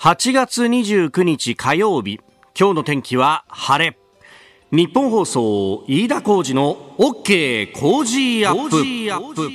[0.00, 2.20] 8月29日火曜日
[2.56, 3.98] 今日の天気は晴れ。
[4.70, 9.48] 日本放送飯田浩二の OK 工事アップ。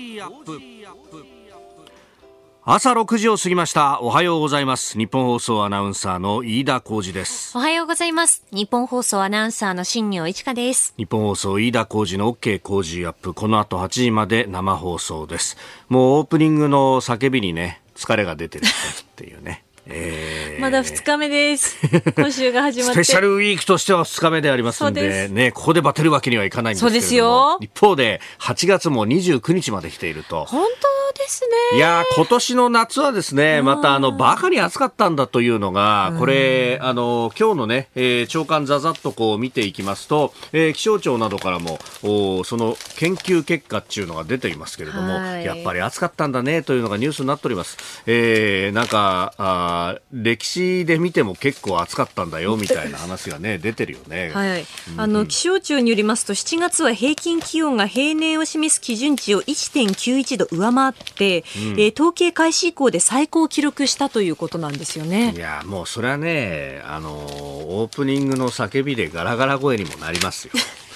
[2.62, 4.02] 朝6時を過ぎました。
[4.02, 4.98] おはようございます。
[4.98, 7.58] 日本放送アナウンサーの飯田浩二です。
[7.58, 8.44] おはようございます。
[8.52, 10.94] 日本放送アナウンサーの新業一華です。
[10.98, 13.34] 日本放送飯田浩二の OK 工事アップ。
[13.34, 15.56] この後8時まで生放送です。
[15.88, 18.70] もうオープニングの叫びにね疲れが出てるっ
[19.16, 21.78] ていうねえー、まだ2日目です。
[22.16, 22.94] 今週が始まって。
[22.94, 27.58] スペシャルウィークとしては2日目でありますんで、ね、ここでバテるわけにはいかないんですけどそうですよ。
[27.60, 30.46] 一方で、8月も29日まで来ていると。
[30.46, 31.78] 本当ですね。
[31.78, 48.04] いや、今年の夏はですね、またあの、バカに暑かったんだというのが、これ、あの、今日のね、えー、長官ざざっとこう見ていきますと、えー、気象庁などからも、おその研究結果っていうのが出ていますけれども、やっぱり暑かったんだねというのがニュースになっております。
[48.06, 49.73] えー、なんか、あ
[50.12, 54.32] 歴史で見ても結構暑かったんだよみたいな話がね出てるよね。
[54.36, 54.66] はい。
[54.98, 65.34] あの気象庁によりますと7月は平均気温が平年を示す基準値を1.91度上回って、うん、えー、統計開始以降で最高を記録したということなんですよね。
[65.36, 70.54] いやもうそれはねあのオープニングの叫びでガラガラ声にもなりますよ。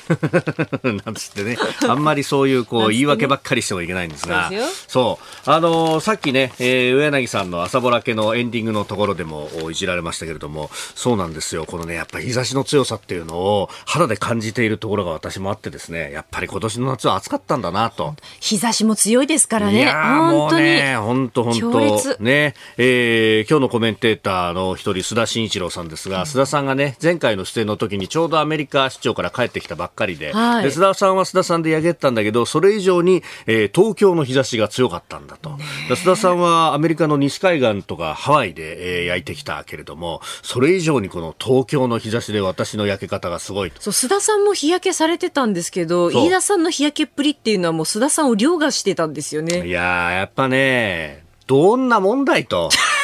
[0.84, 4.52] なんつってね、あんまりそういうこう言い訳ばっかりしてもいけないんですが、
[4.88, 18.16] そう、あのー、さっきね、えー、上柳さんの朝ぼらけのエンディングのところでもいじられましたけれども、そうなんですよ、このね、やっぱり日差しの強さっていうのを肌で感じているところが私もあってですね、やっぱり今年の夏は暑かったんだなと。
[18.40, 19.80] 日差しも強いですからね。
[19.80, 21.78] いやもうね、本当本当。
[22.20, 35.58] ね、えー、今日のコメンテーターの一人、須田慎一郎さんですが、うん、須田さんがね、前回の出演の時にちょうどアメリカ出張から帰ってきたばっかりで、はい、で須田さんは須田さんで焼けたんだけど、それ以上に、えー、東京の日差しが強かったんだと。
[35.90, 49.68] 須田さんはアメリカの西海岸とかハワイで、えー、焼いてきたけれども、それ以上にこの東京の日差しで私の焼け方がすごいそう、須田さんも日焼けされてたんですけど、飯田さんの日焼けっぷりっていうのはもう須田さんを凌駕してたんですよね。
[49.68, 52.70] いややっぱね、どんな問題と。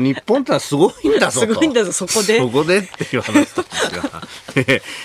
[0.00, 2.38] 日本ってのはすごいんだぞすごいんだぞ、そこで。
[2.38, 3.60] そこでっていう話なんです
[4.00, 4.22] が。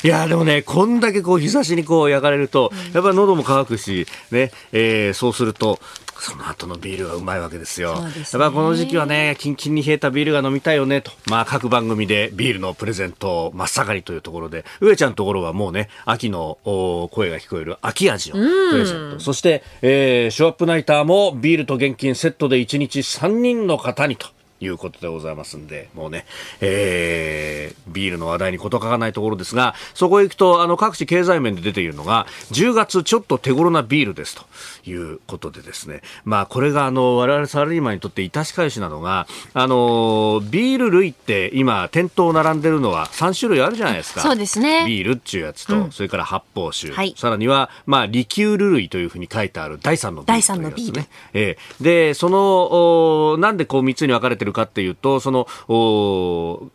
[0.04, 5.80] いや、でもね、こんだけこう日差しにこう焼かれると、やっぱり喉も乾くし、ね、えー、そうすると、
[6.19, 7.96] その後のビールがうまいわけですよ。
[7.96, 11.12] すね、やっぱこの時期はね、キンキンに冷えたビールが飲みたいよねと。
[11.29, 19.19] まあ各番組でビールのプレゼント真っ盛りというところで、上ちゃんのところはもうね、秋の声が聞こえる秋味のプレゼント。
[19.19, 24.28] そして、えー、ショーアップナイターもビールと現金セットで1日3人の方にと。
[24.66, 26.25] いうことでございますんで、もうね、
[26.62, 34.44] えー、ビールの話題に事欠かないところですが、そこへ行くと、あの、各地経済面で出ているのが、10月ちょっと手頃なビールですと
[34.86, 44.22] いうことでですね、まあ、これがあの、我々サラリーマンにとって致し返しなのが、あの、ビール類って今、店頭並んでるのは3種類あるじゃないですか。
[44.22, 44.86] そうですね。
[44.86, 50.42] ビールっていうやつと、うん、それから発泡酒、はい、さらには、まあ、リキュール類というふうに書いてある第3のビール、ね。
[50.42, 51.06] 第3のビール。
[51.34, 55.48] えー、で、その、なんでこう3つに分かれてるかっていうと、その、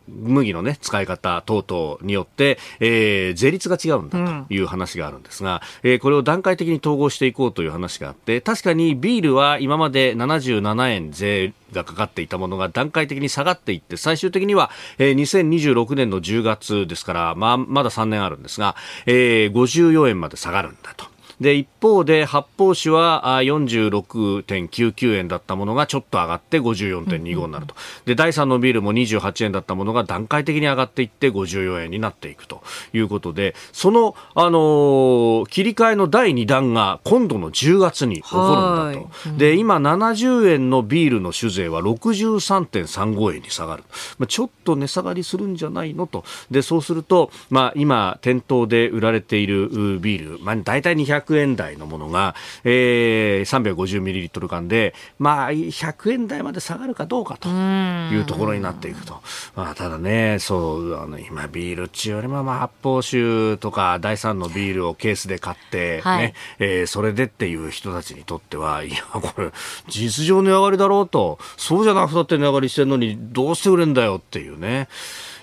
[0.07, 21.08] 麦のね、使い方等々によって、えー、税率が違うんだという話があるんですが、うん、えー、これを段階的に統合していこうという話があって、確かにビールは今まで77円税がかかっていたものが段階的に下がっていって、最終的には、えー、2026年の10月ですから、まあ、まだ3年あるんですが、えー、54円まで下がるんだと。
[21.39, 27.75] で、一方で発泡酒は46.99円だったものがちょっと上がって54.25になると。
[28.05, 32.61] で、第3のビールも28円だったものが段階的に上がっていって54円になっていくと
[32.93, 39.37] いうことで、その、あのー、切り替えの第2弾が今度の10月に起こるんだと。
[39.37, 43.83] で、今70円のビールの酒税は63.35円に下がる。
[44.17, 46.25] まあ、ちょっと値下がりするんじゃないのと。
[46.51, 49.69] で、そうすると、まあ、今、店頭で売られている
[49.99, 59.21] ビール、まあ、大体200 100円台のものが、えー、350ミリリットル缶で、まあ、100円台まで下がるかどうかというところになっていくと。
[59.55, 69.51] まあ、ただね、そう、あの、今ビールっちゅうよりも、まあ、発泡酒とか第3のビールをケースで買って、ね、はい、えー、それでっていう人たちにとっては、いや、これ、
[69.87, 74.87] 事実上値上がりだろうと、そうじゃなくたって値上がりしてるのに、どうして売れんだよっていうね。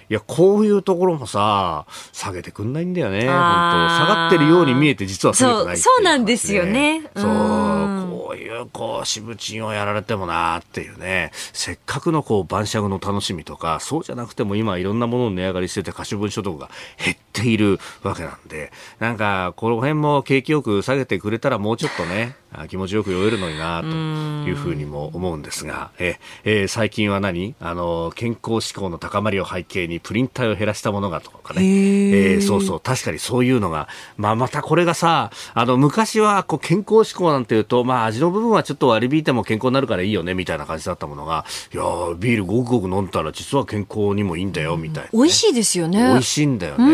[0.09, 3.21] いや、こういうところもさ、下げてくんないんだよね。
[3.21, 7.03] 本当下がってるように見えて実は下げてない、ね、そう、そうなんですよね。
[7.17, 16.71] そう、こういう、こう、渋賃をやられてもなっていうね、せっかくのこう、晩酌の楽しみとか、そうじゃなくても今いろんなものの値上がりしてて、可処分所得が
[17.05, 18.71] 減っているわけなんで、
[19.01, 22.37] なんか、この辺も景気よく下げてくれたらもうちょっとね、
[22.69, 27.55] 気持ちよく酔えるのになというふうにも思うんですが、ええ最近は何？
[27.61, 32.81] あの健康志向の高まりを背景にプリン体を減らしたものがとかね、えー、そうそう。
[32.81, 41.83] 確かにそういうのが、まあ、またこれがさあの昔はこう健康志向なんていうと、まあ、味の部分はちょっと割り引いても健康になるからいいよねみたいな感じだったものがいや
[42.19, 45.99] ビールごくごく飲んだら実は健康にもいいんだよみたいな、ね、美味しいですよね。
[45.99, 46.87] 美味しいんだよね、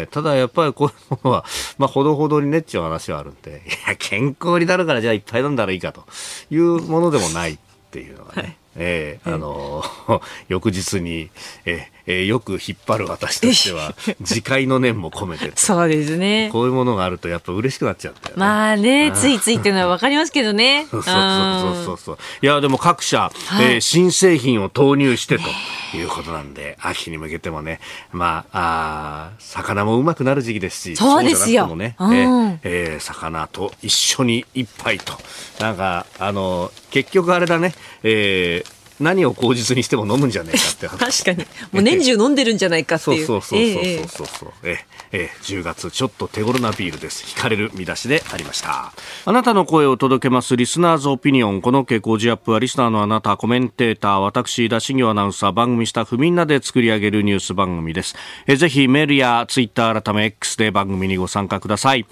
[0.00, 1.44] えー、ただやっぱりこういうものは、
[1.78, 3.62] まあ、ほどほどにねっちゅう話はあるんで。
[3.66, 6.04] いや健康になるからじゃあいっぱい飲んだらいいかと
[6.50, 7.58] いうものでもないっ
[7.90, 8.56] ていうのがね、はい。
[8.76, 11.28] えー、あのー、 翌日に、
[11.64, 16.50] えー、よく引っ張る私としては自戒の念も込めてそうですね。
[16.52, 20.86] こういうものがあるとやっぱ嬉しくなっちゃったよ、ね、まあねついついっていうのは分かりますけどね。
[20.90, 22.18] そうそうそうそうそう。
[22.42, 27.80] いやでも各社、はい、えー、新製品を投入してということなんで、秋に向けてもね
[28.12, 31.66] まああ魚もうまくなる時期ですしそうですよ。
[31.66, 35.14] もね、うん、えー、えー、魚と一緒に一杯と。
[35.60, 41.46] なんかあの結局あれだねえー何を口実にしても飲むんじゃねえかって 確かに。
[41.72, 43.26] もう年中飲んでるんじゃないかっていう。
[43.26, 47.24] そうそうそうそうそうそう、えええ10月ちょっと手頃なビールです。
[47.36, 48.92] 惹かれる見出しでありました。
[49.24, 51.62] あなたの声を届けますリスナーズオピニオン。
[51.62, 58.14] この傾向ジアップはリスナーのあなたコメンテーター私田新業アナウンサー番組スタッフみんなで作り上げるニュース番組です。
[58.46, 62.06] えぜひメールやツイッター改め X で番組にご参加ください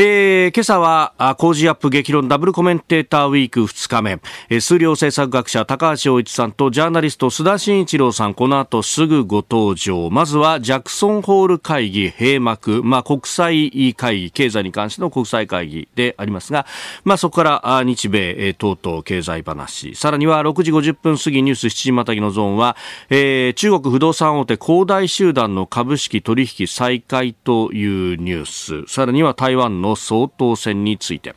[0.00, 8.34] えー、今朝は工事アップ激論ダブルコメンテーターウィーク2日目、え、数量政策学者高橋洋一さんとジャーナリスト須田慎一郎さん。
[8.34, 10.08] この後すぐご登場。
[10.10, 16.64] まずはジャクソンホール会議閉幕、まあ、国際会議経済に関しての国際会議でありますが、
[17.02, 19.96] まあ、そこから日米、えー、等々経済話。
[19.96, 22.76] さらには6時50分過ぎニュース7時またぎのゾーンは、
[23.10, 28.86] えー、中国不動産大手恒大集団の株式取引再開というニュース。
[28.86, 31.34] さらには台湾のの総統選について、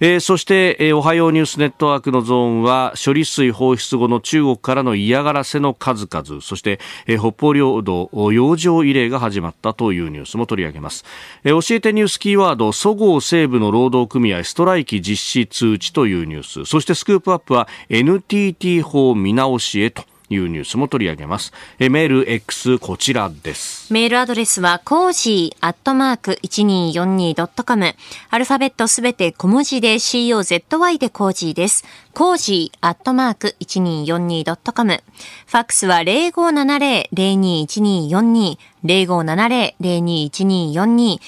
[0.00, 6.42] えー、そして、えー、おはようニュースネットワークのゾーンは処理水放出後の中国からの嫌がらせの数々。
[6.42, 11.04] そして、えー、北方領土洋上慰霊が始まったというニュースも取り上げます、
[11.44, 16.64] えー、教えてニュースキーワードそごう・西部の労働組合ストライキ実施通知というニュース。
[16.64, 21.52] そしてスクープアップは NTT 法見直しへというニュースも取り上げます。
[21.78, 23.92] えメール X こちらです。
[23.92, 27.94] メールアドレスはコージーアットマーク 1242.com
[28.30, 31.84] アルファベットすべて小文字で COZY で cozy です。
[32.14, 35.02] cozy アットマーク 1242.com
[35.46, 41.18] ファックスは0570-021242 0570-021242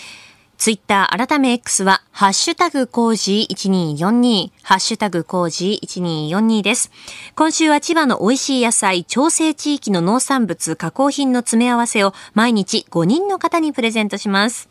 [0.65, 6.91] ツイッター改め X は、ハッシュタグ cozy1242、ハッシュタグ cozy1242です。
[7.37, 14.71] 今週は千葉の美味しい野菜、調整地域の農産物、加工品の詰め合わせを毎日5人の方にプレゼントします。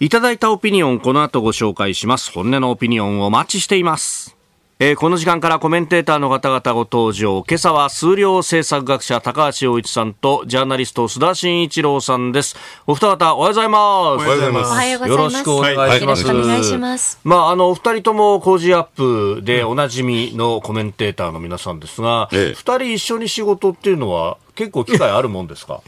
[0.00, 2.32] いただいたオピニオン、この後ご紹介します。
[2.32, 4.33] 本音のオピニオンをお待ちしています。
[4.80, 7.44] えー、この時間からコメンテーターの方々ご登場。
[7.48, 12.56] 今朝は数量政策学者高橋洋一さんとジャーナリスト須田慎一郎さんです。
[12.88, 13.80] お二方おはようございます。
[13.80, 15.10] おはようございます。
[15.10, 17.20] よろしくお願いします。
[17.22, 22.54] まああのお二人とも工事アップでおなじみのコメンテーターの皆さんですが二、え。
[22.54, 25.82] 人一緒に仕事っていうのは結構機会あるもんですか？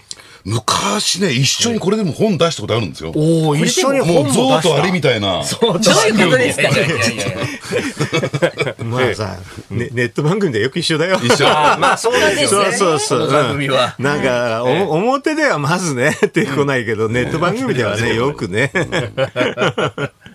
[0.46, 3.10] 昔ね、一緒にこれでも本出したことあるんですよ。
[3.16, 5.42] おお、一緒に本もう象とアリみたいな。
[5.42, 6.68] そう、どういうことですか
[8.84, 9.36] まあさ、
[9.70, 11.18] ね、ネット番組でよく一緒だよ。
[11.20, 11.44] 一緒。
[11.46, 12.46] まあそうですね。
[12.46, 13.32] そうそうそう。
[13.32, 13.96] 番組は。
[13.98, 18.70] なんか、お表ではまずね、ってこないけど、ネット番組ではね、よくね。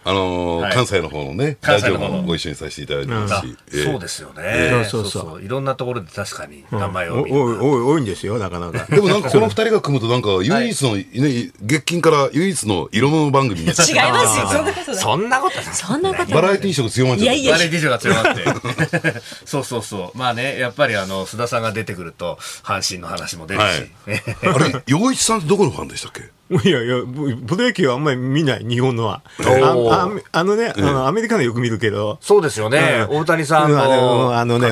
[0.03, 3.84] あの関西の方のね、ラジオもご一緒にさせていただいてますし。
[3.84, 4.86] そうですよね。
[4.89, 5.43] そうそうそう。
[5.43, 7.63] いろんなところで確かに名前を見る。
[7.63, 8.88] 多いんですよ、なかなか。
[8.93, 14.96] でもなんかこの二人が組むとなんか唯一の、ね、月金から唯一の色物番組違いますよ。
[14.96, 17.36] そんなことそんなことバラエティー色強まっちゃう。
[17.51, 19.22] バラエティー色が強まって。
[19.46, 20.17] そうそうそう。
[20.17, 26.29] まあねやっぱりあの須田さんが出てくると阪神の話も出るし、はい、あれ洋一さんってどこのファンでしたっけ？
[26.63, 26.96] いやいや、
[27.48, 29.22] プロ野球はあんまり見ない、日本のは。
[29.39, 32.17] ああのね、あの、アメリカのよく見るけど。
[32.22, 33.05] そうですよね。
[33.10, 34.72] 大谷さんのあのね、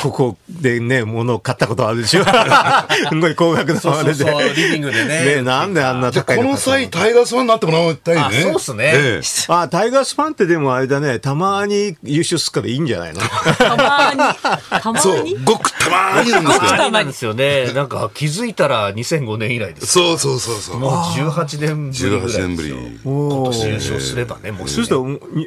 [0.00, 2.24] ここでね、物を買ったことあるでしょ。
[3.10, 4.14] すごい高額のあれで。
[4.14, 5.24] そうリビングでね。
[5.36, 8.42] ね、なんであんな高いこの際、タイガースファンになってもらいたいね。
[8.42, 9.20] そうっすね。
[9.48, 13.20] あ、タイガースファンってでもあれだね、たまに優勝するからいいんじゃないの？
[13.20, 14.18] たまに。
[14.80, 15.36] たまに？
[15.44, 16.90] ごくたまになんですよ。
[16.90, 17.72] なんですよね。
[17.72, 19.86] なんか気づいたら2005年以来です。
[19.86, 20.80] そうそうそうそう。
[21.08, 22.44] もう18年ぶりぐらいですよ。
[22.44, 22.70] 18年ぶり。
[23.04, 24.68] 今年優勝すればね、もう。
[24.68, 25.04] そうすると、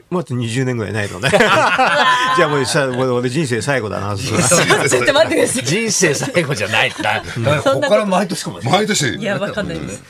[0.10, 1.30] まず20年ぐらいないのね。
[1.36, 4.16] じゃあもうさ、俺人生最後だな。
[4.16, 5.66] ちょっと待ってください。
[5.66, 6.92] 人生最後じゃない。
[7.02, 7.24] だ
[7.64, 9.16] ここから毎年かも毎年。
[9.16, 10.04] いや、わかんないです。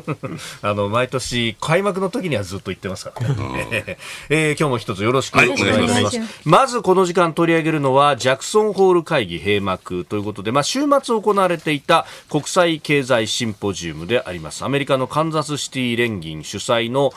[0.62, 3.98] あの、毎年、開幕の時にはずっと言ってますからね。
[4.28, 6.20] えー、今日も一つよろしくお願いします。
[6.44, 14.64] まずこの時間取り上げるのは、ジャクソンホール会議閉幕ということで、まあ、週末行われていた国際経済シンポジウムであります。
[14.64, 17.10] アメメリカのカンザスシティ連銀主催の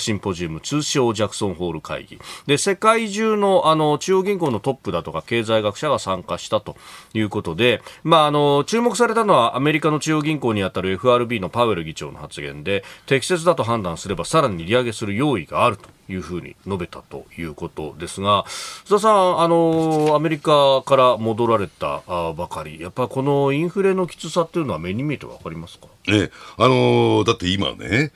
[0.00, 2.18] シンポジウム、通称ジャクソンホール会議。
[2.48, 6.76] で、世界中のあの中央銀行のトップだとか経済学者が参加したと
[7.14, 15.97] いうことで、まあ、あの、注目されたのはアメリカの中央銀行にあたる FRB のパウエル議長の発言で、適切だと判断すればさらに利上げする用意があると。
[16.08, 18.44] いうふうに述べたということですが、
[18.84, 22.02] 須田さん、あのアメリカから戻られた
[22.34, 25.86] ばかり、やっぱりこのインフレのきつさっていうのは目に見えてわかりますか？
[26.10, 28.12] ええ、あのー、だって今ね、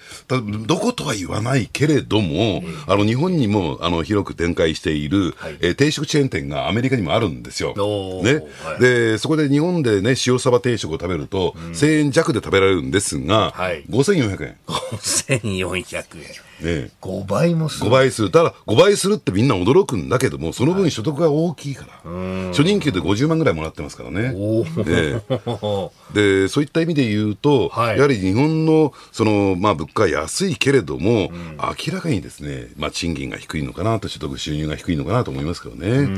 [0.67, 7.75] どことは言わないけれども、あの日本にもあの広く展開している、はい、えー、定食チェーン店がアメリカにもあるんですよ。
[8.23, 8.35] ね、
[8.65, 14.57] はい、でそこで日本でね塩サバ定食を食べると、うん、1000円弱で食べられるんですが、はい、5400円。
[14.67, 16.52] 5400円。
[16.63, 17.87] ね、5倍もする。
[17.87, 18.31] 5倍する。
[18.31, 24.35] ただ5倍するってみんな驚くんだけどもその分所得が大きいから、はい、初任給で50万ぐらいもらってますからね、
[26.15, 36.09] でそういった意味で言うと、はい、やはり日本のその、まあ、物価は安いけれども、うん、明らかにですね、まあ、賃金が低いのかなと所得収入が低いのかなと思いますけどね。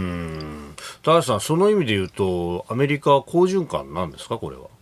[1.03, 4.74] 高橋さんその意味で言うとアメリカは好循環なんですかこれは？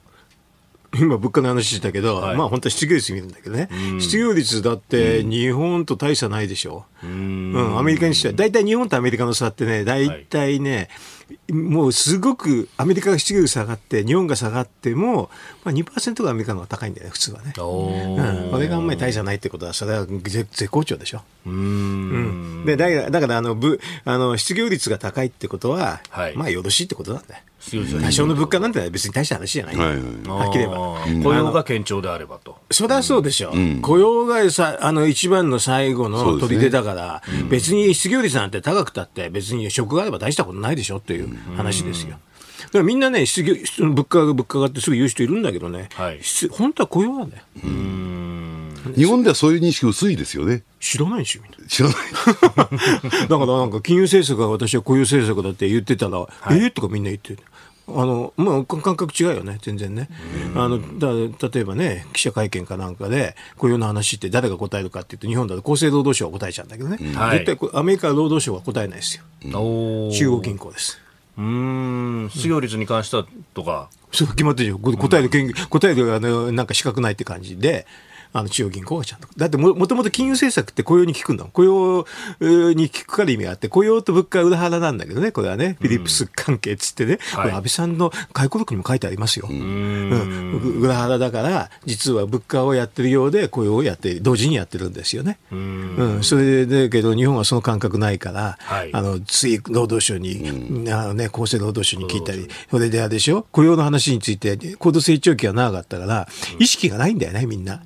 [0.94, 3.68] 今、物価の話したけど、はい、まあ本当は失業率見るんだけどね、
[3.98, 10.88] 失業率だって日本と大差ないでしょ、うん、うん、アメリカにしては、大体日本とアメリカの差ってね、大体ね、
[11.28, 15.30] はい、もうすごくアメリカが失業率下がって、日本が下がっても、
[15.64, 17.52] まあ、2%がアメリカの方が高いんだよね、普通はね。
[17.56, 21.22] うん、これがあんまり大差ないってことは、それは絶好調でしょ。
[21.46, 27.42] うん、でだからだからあのぶあの失業率が高いってことは、はい、まあよろしいってことなんだよ。
[28.00, 30.98] 多少の物価なんて別に大した話じゃない、はいはい、はっきり言えば。
[31.22, 32.58] 雇用が堅調であればと。
[32.72, 33.56] そりゃそうでしょ、う。
[33.56, 42.18] ん、雇用がさあの一番の最後の取りだから、ねうん、別に失業率なんて高くたって別に職があれば大したことないでしょっていう話ですよ、だ
[42.72, 47.42] からみんなね失業物価が物価がってすぐ言う人いるんだけどね、はい、本当は雇用なんだよ。
[48.96, 50.62] 日本ではそういう認識薄いですよね。
[50.80, 51.68] 知らないでしょ、みんな。
[51.68, 51.96] 知らない。
[53.28, 57.38] だからなんか金融政策が私は雇用政策だって言ってたら、はい、えー、とかみんな言ってる。
[57.88, 60.08] あのまあ、感覚違うよね、全然ね。
[60.54, 69.24] あのだ例えばね、記者会見かなんかで、雇用の話って誰が答えるかっていうと、日本だと厚生労働省は答えちゃうんだけどね、はい、絶対アメリカ労働省は答えないですよ、
[70.12, 71.00] 中央銀行です。
[71.38, 72.30] うん。
[72.30, 75.30] 失業率に関してはとか、そう決まってるよ、答える、
[75.70, 77.86] 答えるあのなんか資格ないって感じで、
[78.32, 79.28] あの中央銀行がちゃんと。
[79.36, 82.06] だっても、もともと金融政策って雇用に効くんだ雇用
[82.72, 89.48] に効くから意味があって、雇用と物価は裏腹なんだけどね、これはね、フィリップス関係っつってね、うん、これ安倍さんの回顧録にも書いてありますよ。
[89.50, 95.38] うん、裏腹だから、実は物価をやってるようで雇用をやって、同時にやってるんですよね。
[95.50, 103.46] うん、うん、それで、けど日本はその感覚ないから、はい、あの、つい労働省に、うん、あのね、厚生労働省に聞いたり、それであれでしょ？
[103.52, 107.82] 雇用の話について、高度成長期が長かったから、意識がないんだよね、みんな。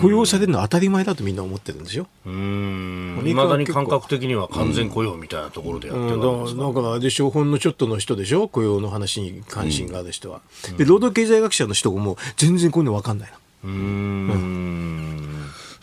[0.00, 2.06] 雇用されるのは当たり前だとみんな思ってるんですよ。
[2.26, 3.22] うん。
[3.26, 8.48] いまだに感覚的には完全雇用みたいなところでやってるわけだだからでしょほんのちょっとの人でしょ？
[8.48, 10.40] 雇用の話に関心がある人は。
[10.78, 13.30] で労働経済学者の人も全然こういうの分かんない
[13.64, 13.70] の。
[13.70, 15.39] うん。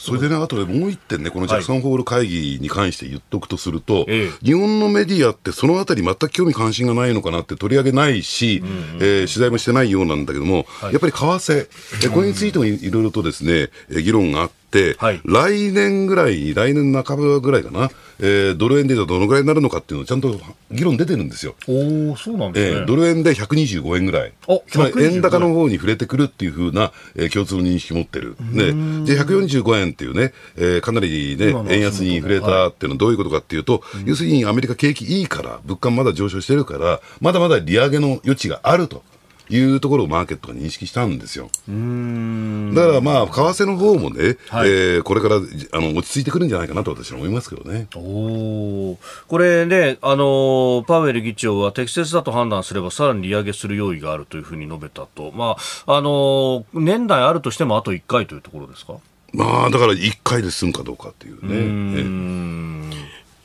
[0.08, 14.56] それでね、あとでもう一点ね、このジャクソンホール会議に関して言っとくとすると、はい、日本のメディアってそのあたり全く興味関心がないのかなって取り上げないし、うんうん、えー、取材もしてないようなんだけども、はい、やっぱり為替、これについてもいろいろとですね、議論があって、
[15.00, 20.40] はい、来年ぐらい、来年半ばぐらいかな、えー、ドル円でどのぐらいになるのかっていうのをちゃんと
[20.72, 21.56] 議論出てるんですよ。
[21.68, 24.34] おそうなんですね、えー、ドル円で125円ぐらい。
[24.68, 28.36] つまり円高の方に触れてくるっていうふうな、えー、共通の認識を持ってる。
[28.40, 28.66] ね、
[29.06, 39.04] で、145円っていうね、えー、かなりね、円安に触れたっていうのはどういうことかっていうと、はい、要するにアメリカ景気いいから、物価まだ上昇してるから、まだまだ利上げの余地があると。
[39.50, 41.50] いうところをマーケットが認識したんですよ。
[41.68, 45.40] だからまあ、為替の方もね、はい、えー、これからあ
[45.80, 47.88] の落ち着いてくるんじゃないかなと私は思いますけどね。
[47.96, 55.32] おこれね、あの、パウエル議長は適切だと判断すればさらに利上げする用意があるというふうに述べたと。
[55.34, 58.96] まあ、あの、年内あるとしてもあと1回というところですか？
[59.34, 62.88] まあ、だから1回で済むかどうかっていうね。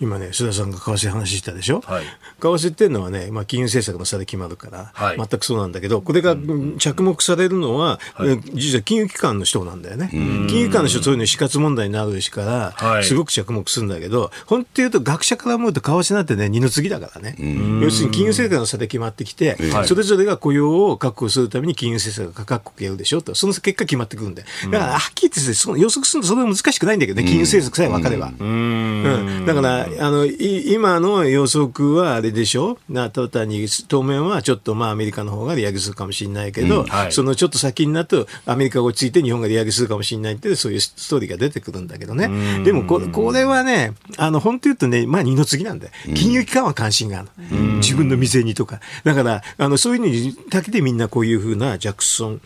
[0.02, 2.08] 今ね、須田さんが為替話したでしょ、はい、為
[2.40, 6.36] 替っていうのはね、まあ、金融政策の差で決まるから、はい、全くそうなんだけど、これが
[6.78, 10.08] 着目されるのは、はい、実は金融機関の人なんだよね。
[10.12, 17.36] 金融機関の人、そういうの死活問題になるしから、すごく着目するんだけど、本当言うと、学者から思うと、為替なんてね、二の次だからね。
[17.80, 19.56] 要するに金融政策の差で決まってきて、
[19.86, 23.22] それぞれが雇用を確保するために金融政策が各国やるでしょ？
[23.22, 24.44] と、その結果決まってくるんで。
[24.64, 28.32] だから、はっきり言って、その予測するのそれは難しくないんだけどね、金融政策さえ分かれば。
[28.38, 32.78] うん、だから、あの、今の予測はあれでしょ？
[32.88, 42.62] な、ただに当面はちょっとまあアメリカの方が利上げするかもしれないけど、うんはい、そのちょっと先になるとアメリカが落ち着いて日本が利上げするかもしれないって、そういうストーリーが出てくるんだけどね。
[42.64, 45.92] でもこ、これはね、あの、本当言うとね、まあ二の次なんだよ。
[46.14, 47.28] 金融機関は関心がある。
[47.76, 48.80] 自分の店にとか。
[49.04, 52.40] だから、あの、そういうのにだけでみんなこういうふうなジャクソン、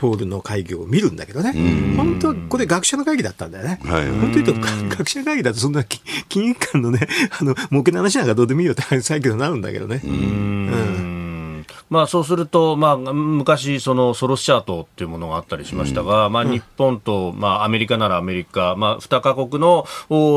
[0.00, 1.52] ホールの会議を見るんだけどね、
[1.96, 5.84] 本当はこれ、学者の会議だったんだよね、はい、本当に言うと、学者会議だと、そんな
[6.28, 7.08] 金融機関のね、
[7.40, 10.00] あの儲けの話なんかどうでもいいよって最近なるんだけどね。
[10.04, 11.27] うん
[11.90, 19.84] まあ、そうすると、まあ、昔、そのソロスチャートっていうものがあったりしましたが、うん、まあ、日本と、まあ、アメリカならアメリカ、まあ、2カ国の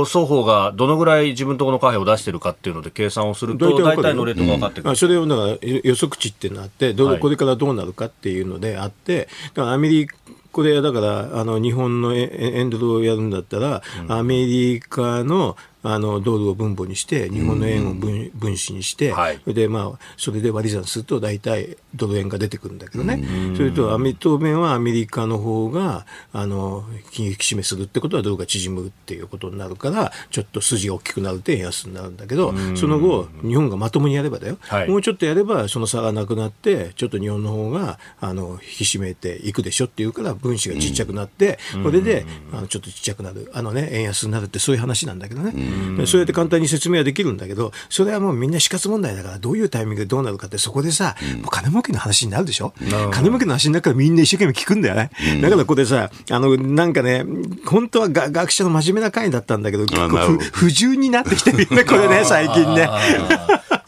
[0.05, 10.15] 双方がどのぐらい自分とこの貨幣を出しているかっていうので計算をすると、大体のレートが分かってくる、うん、それをだから予測値ってなって、どこれからどうなるかっていうのであって、だからアメリカ
[10.51, 23.23] これだからあの日本のエンドルをやるんだったら、アメリカのあのドルを分母にして、日本の円を分分子にして、はい、それで、まあ、それで割り算すると、大体ドル円が出てくるんだけどね、
[23.55, 45.70] それとアメ当面はアメリカの方があの金融引き締めするってことは、ドルが縮むっていうことになるから、ちょっと筋が大きくなると円安になるんだけど、その後、日本がまともにやればだよ、はい、もうちょっとやれば、その差がなくなって、ちょっと日本の方があの引き締めていくでしょっていうから、分子がちっちゃくなって、これであのちょっとちっちゃくなる、あのね、円安になるって、そういう話なんだけどね。
[46.05, 52.73] そうやって簡単に説明はできるんだけど、それはもうみんな死活問題だから、どういうタイミングでどうなるかって、そこでさ、もう金儲けの話になるでしょ、
[53.11, 55.11] 金儲けの話になるからみんな一生懸命聞くんだよね。
[55.41, 57.25] だからここでさ、あの、なんかね、
[57.65, 62.89] 本当はが学者の真面目な会だったんだけど、結構不純になってきてるよね、これね、最近ね。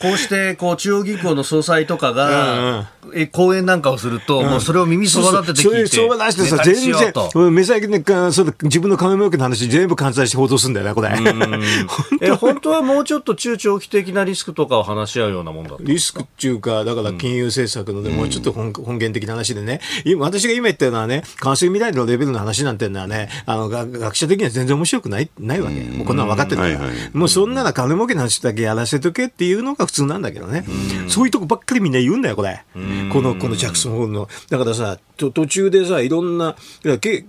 [0.03, 11.09] こうして、こう、中央銀行の総裁とかが、え講演なんかをすると、もうそれを耳そば立てて聞いて、そう出してさ、全然、目先で、そ自分の金儲けの話全部関西して報道するんだよね、これ。
[12.21, 25.75] え本当はもうちょっと中長期的なリスクとかを話し合うようなもんだリスクっていうか、だから金融政策のね、もうちょっと本本源的な話でね、今私が今言ったようなね、為替未来のレベルの話なんていうのはね、あの学者的には全然面白くないないわけ。
[25.81, 26.79] もうこんなの分かってるから、
[27.13, 30.65] もうそんなら金儲けの話だけやらせとけっていうのが普通なんだけどね。
[31.07, 32.63] そういうとこばっかりみんな言うんだよ、これ。
[33.11, 34.27] この、このジャクソンホールの。
[34.49, 36.55] だからさ、途中でさ、いろんな、
[36.99, 37.23] 中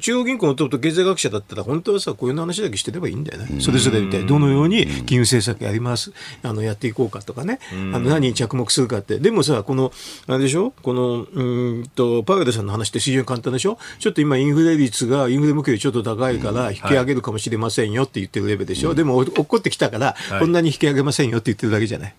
[0.00, 3.60] 中央銀行のトップと経済学者だったら、本当はさ、こういう話だけしてればいいんだよね。
[3.60, 9.20] それぞれみたいどのように金融政策やります、あのやっていこうかとかね、あの何に着目するかって。
[9.20, 9.92] でもさ、この、
[10.26, 10.72] あれでしょ？
[10.82, 11.42] この、う
[11.82, 13.78] んと、パウエルさんの話って非常に簡単でしょ？
[14.00, 22.14] ちょっと今インフレ率が、インフレ目標ちょっと高いから引き上げるかもしれませんよって言ってるレベルでしょ、でも落っこってきたから、こんなに引き上げませんよって言ってるだけじゃない。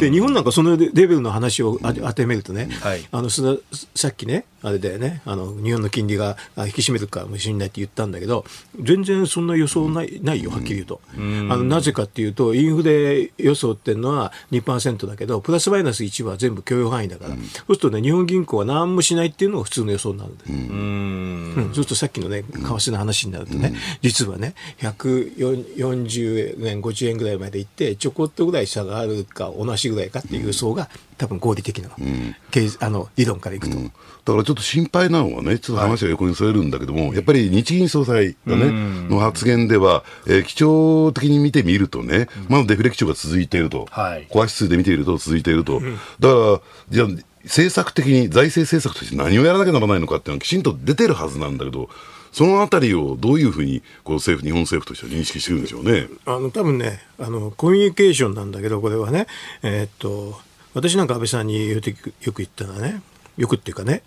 [0.00, 8.46] で、日本なんかそのレベルの話を当てめるとね、はい、あのさっきね、あれだよね、あの日本の金利が引き締めるかもしれないって言ったんだけど、
[8.80, 11.00] 全然そんな予想ないないよ、はっきり言うと。
[11.14, 32.34] あのなぜかっていうと、インフレ予想っていうのは2%だけど、プラスマイナス1は全部許容範囲だから、うん、そうするとね、日本銀行は何もしないっていうのが普通の予想になるんで、うん、そうするとさっきのね、為替の話になるとね、実はね、140円、50円ぐらいまでいって、ちょこっとぐらい差があるか、同じぐらいかっていう予想が、多分合理的な、うん、
[32.80, 38.70] あの理論からいくと、うん、だからちょっと心配なのはね、ちょっと話が横にそれるんだけども、はい、やっぱり日銀総裁がね、
[39.08, 45.80] の発言では、えー、基調的に見てみるとね、まだデフレ基調が続いていると、はい、コア指数で見ていると続いていると、
[46.20, 47.08] だから、じゃあ、
[47.44, 51.88] 政策的に、財政政策として何をやらなきゃならないのかっていうのはきちんと出てるはずなんだけど、
[52.34, 56.08] そのあたりをどういうふうにこう政府、日本政府としては認識してるんでしょうね。
[56.26, 59.28] あの多分ねあの、コミュニケーションなんだけど、これはね、
[59.62, 60.40] えー、っと
[60.74, 61.92] 私なんか安倍さんによく
[62.38, 63.00] 言ったのはね、
[63.36, 64.02] よくっていうかね、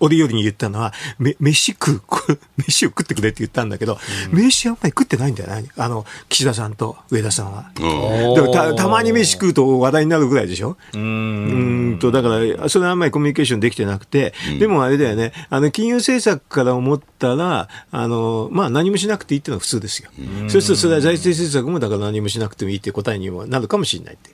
[0.00, 2.02] 折々に言ったのは、め、飯食う、
[2.66, 3.98] 飯を食ってくれって言ったんだけど、
[4.32, 5.70] うん、飯あんまり食ってないんだよね。
[5.76, 7.70] あの、岸田さんと上田さんは。
[7.74, 10.76] でもた、たまに飯食うと話題になるぐらいでしょ？
[10.94, 20.10] うんと、だから、それはあんまりコミュニケーションできてなくて、うん、でもあれだよね、あの、金融政策から思ったら、あの、まあ何もしなくていいっていうのは普通ですよ。
[20.48, 24.30] そうするとそれは財政政策もだから何もしなくてもいいって答えにもなるかもしれないって。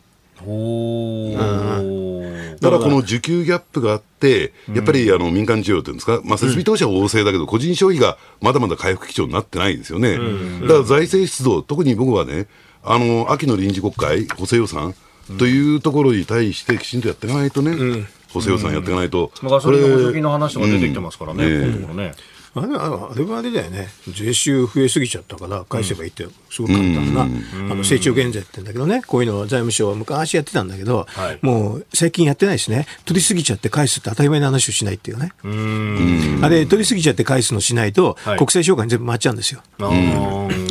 [0.47, 10.19] おうん、ただこの需給ギャップがあって、やっぱりあの民間需要というんですか、まあ、設備投資は旺盛だけど、個人消費がまだまだ回復基調になってないですよね。
[10.63, 12.47] だから財政出動、特に僕はね、
[12.85, 14.95] あの秋の臨時国会、補正予算
[15.39, 18.07] というところに対してきちんとやっていかないとね。
[18.33, 22.13] 補正予算やっていかないと、ガソリンの補助金の話とか出てきてますからね、うん、今度ね。
[22.57, 27.27] あれあれはあれだよね、税収増えすぎちゃったから、返せばいいって、すごく簡単な、あ
[27.75, 39.63] の成長減税って言うんだけどね、こういうのは財務省は昔やってたんだけど、はい、もう最近やってないですね、取りすぎちゃって返すって当たり前の話をしないっていうね、うあれ、取りすぎちゃって返すのしないと、国際証券全部回っちゃうんですよ。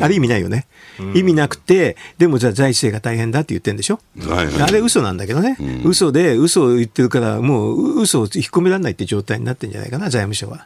[0.02, 0.66] あれ意味ないよね。
[1.14, 10.66] 意味なくて、でもじゃあ財政が大変だって言ってるんでしょ、はいはい、あれ嘘なんだけどね、うん、嘘で嘘を言ってるから、もう嘘を引っ込められないって状態になってるんじゃないかな、財務省は。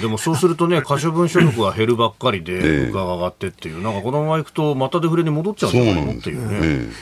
[0.00, 6.12] でもそうするとね、 可処分所得が減るばっかりで、物価が上がってっていう、なんかこのままいくと、またデフレに戻っちゃうんじゃないの？
[6.12, 6.92] っていうね。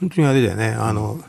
[0.00, 0.68] 本当にあれだよね。
[0.78, 1.22] あの、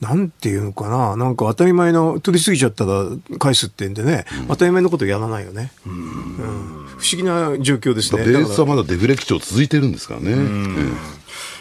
[0.00, 3.04] なんていうのかな、なんか当たり前の、取り過ぎちゃったら
[3.38, 5.72] 返すってんでね、うん、当たり前のことやらないよね。
[5.86, 5.92] うん、
[6.96, 8.24] 不思議な状況ですね。
[8.24, 10.36] ベースはまだデフレ基調続いてるんですからね。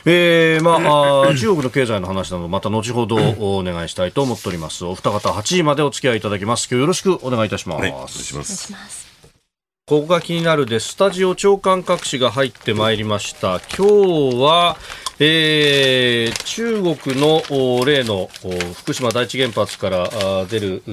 [0.05, 4.85] えー、まあ、あ中国の経済の話など、また後ほどお願いしたいと思っております。
[4.85, 6.67] お二方、8時までお付き合いいただきます。
[6.69, 7.81] 今日よろしくお願いいたします。
[7.81, 9.09] はい、お願いします。
[9.89, 13.88] ここが気になるでスタジオ長官各紙が入ってまいりました今
[14.29, 14.77] 日は、
[15.19, 18.29] えー、中国の例の
[18.75, 20.07] 福島第一原発から
[20.45, 20.83] 出る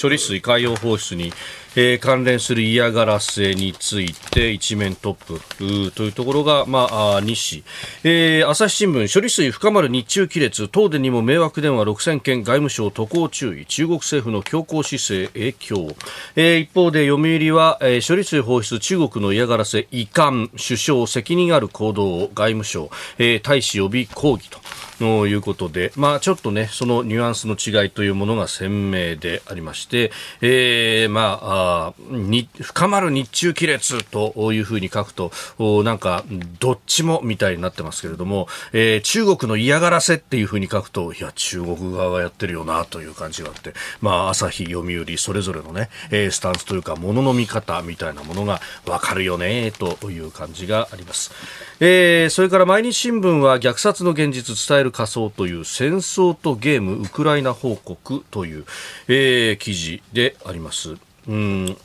[0.00, 1.32] 処理水海洋放出に
[1.74, 7.64] えー、関連する嫌がらせについて一面トップというところが、まあ、日紙、
[8.04, 13.66] えー、朝日新聞処理水深まる日中亀裂東電にも迷惑電話6000件外務省渡航注意。
[13.66, 15.96] 中国政府の強硬姿勢影響、
[16.36, 24.60] えー、一方で読売は、えー、処理水放出中国の嫌がらせ遺憾首相責任ある行動を外務省、えー、大使予備抗議と。
[24.98, 35.32] ということで、まあ、ちょっとね、そのニュアンスの違いというものが鮮明でありまして、えー、まあ、あに深まる日中亀裂というふうに書くと、
[35.82, 36.24] なんか、
[36.60, 51.32] どっちもみたいになってますけれども、えー、中国の嫌がらせっていうふうに書くと、いや、中国側がやってるよなという感じがあって、まあ、朝日、読売、それぞれのね、えー、スタンスというか、ものの見方みたいなものがわかるよね、という感じがあります。
[51.84, 58.64] えー、それから毎日新聞は虐殺の現実伝える仮想という戦争とゲームウクライナ報告という、
[59.08, 60.94] えー、記事であります。
[61.26, 61.76] うん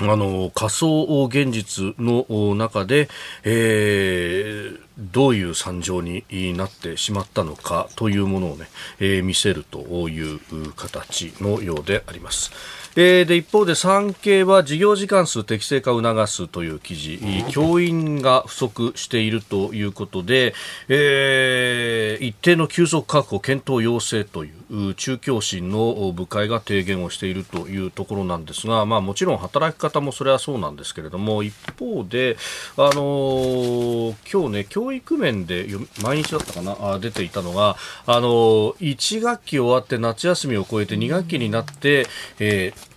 [0.00, 3.08] あの仮想現実の中で、
[3.44, 6.24] えー、どういう惨状に
[6.56, 8.68] なってしまったのかというものをね、
[9.00, 10.40] えー、見せるという
[10.76, 12.50] 形のようであります。
[12.94, 17.18] えー、で一方で産経は事業時間数適正化を促すという記事、
[17.50, 20.54] 教員が不足しているということで、
[20.88, 32.36] えー、一定の休息確保検討要請という中教審の部会が提言をしているというところなんですが、まあ、もちろん働き方もそれはそうなんですけれども一方で、
[32.76, 35.68] あのー、今日ね教育面で
[36.02, 36.76] 毎日だったかな？
[36.80, 42.06] あ出ていたのが、あの、1学期終わって夏休みを超えて2学期になって、
[42.38, 42.92] えー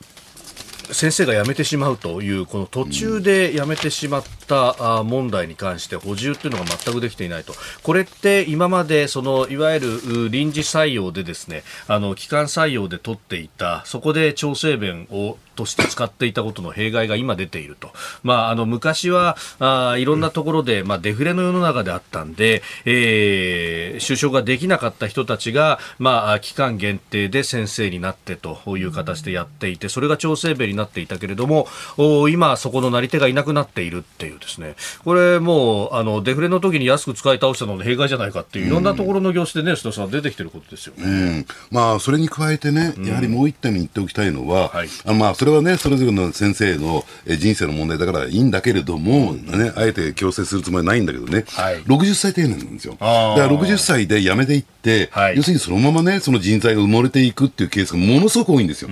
[0.91, 7.55] 先生が辞めてしまうというこの途中で辞めてしまった問題に関して補充というのが全くできていないと。
[7.81, 17.91] これって今までそのいわゆる臨時採用でですねあの機関採用で取っていたそこで調整弁をとして使っていたことの弊害が今出ていると。
[18.23, 41.03] まあ、あの、昔は、あいろんなところで、まあ、デフレの世の中であったんで、えー、就職ができなかった人たちが、まあ、期間限定で先生になってという形でやっていて、それが調整弁になっていたけれども、お今、そこのなり手がいなくなっているっていうですね、これもう、あの、デフレの時に安く使い倒したのの弊害じゃないかっていう、いろんなところの業種でね、須田さん出てきてることですよね。
[41.05, 52.93] うん、まあ、それに加えてね、やはりもう一点言っておきたいのは、はい、あまあ、それはね、それぞれの先生の人生の問題だからいいんだけれども、うん、ね、あえて強制するつもりはないんだけどね、はい、60歳定年なんですよ。
[52.93, 54.74] だから60歳で辞めていって、
[55.11, 58.89] はい、要するにそのままね、その人材が埋もれていくっていうケースがものすごく多いんですよ。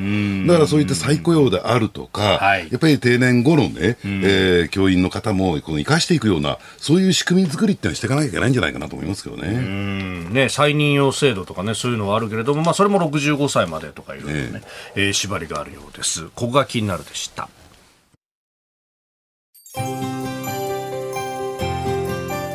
[0.47, 10.23] だからそういった再雇用であるとか、はい、やっぱり定年後のね、えー、教員の方もこの生かしていくような、そういう仕組み作りってのはしていかなきゃいけないんじゃないかなと思いますけどね。
[10.31, 14.61] ね、再任用制度とかね、そういうのはあるけれども、まあ、それも65歳までとかいうね、ね
[14.95, 16.25] えー、縛りがあるようです。
[16.35, 17.49] ここが気になるでした。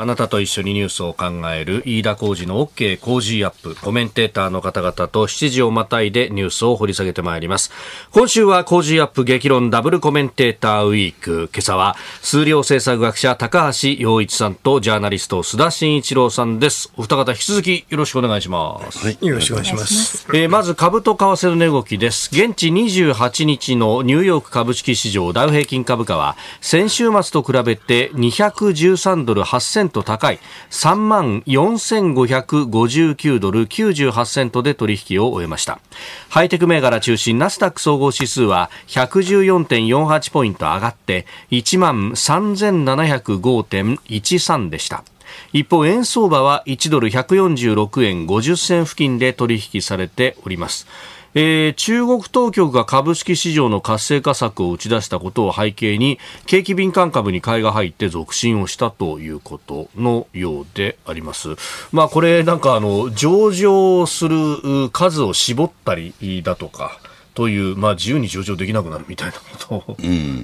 [0.00, 7.72] あなたと一緒にニュースを考える飯田浩二の OK 工事アップコメンテーターの方々と7時をまたいでニュースを掘り下げてまいります。
[8.12, 11.50] 今週は工事アップ激論ダブルコメンテーターウィーク。
[11.52, 16.92] 今朝は数量政策学者高橋洋一さんとジャーナリスト須田慎一郎さんです。
[16.96, 20.28] お二方引き続きよろしくお願いします、はい、よろしくお願いします。
[20.32, 22.30] えー、まず株と為替の値動きです。
[22.30, 30.38] 現地28日のニューヨーク株式市場ダウ平均株価は先週末と比べて213ドル8セント高い
[30.70, 35.80] 3万4559ドル98セントで取引を終えました。
[36.28, 45.04] ハイテク銘柄中心ナスダック総合指数は114.48ポイント上がって1万3705.13でした。
[45.52, 50.86] 一方円相場は1ドル146円50銭付近で取引されております。
[51.34, 61.56] えー、中国当局が株式市場の活性化策を打ち出したことを背景に景気敏感株に買いが入って続伸をしたということのようであります。
[61.92, 66.98] まあこれなんかあの上場する数を絞ったりだとか
[67.38, 69.96] という、まあ、自由に上場できなくなるみたいなこと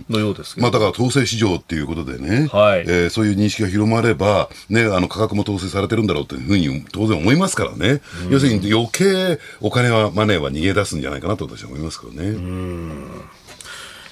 [0.08, 2.82] のようですけど、まあ、だから統制市場っていうことでね、はい。
[2.82, 12.28] えー、そういう認識が広まれば、ね、あの価格も統制されてるんだろうというふうに当然思いますからね、うん、要するに余計お金は、マネーは逃げ出すんじゃないかなと私は思いますけどね。
[12.28, 13.22] うん。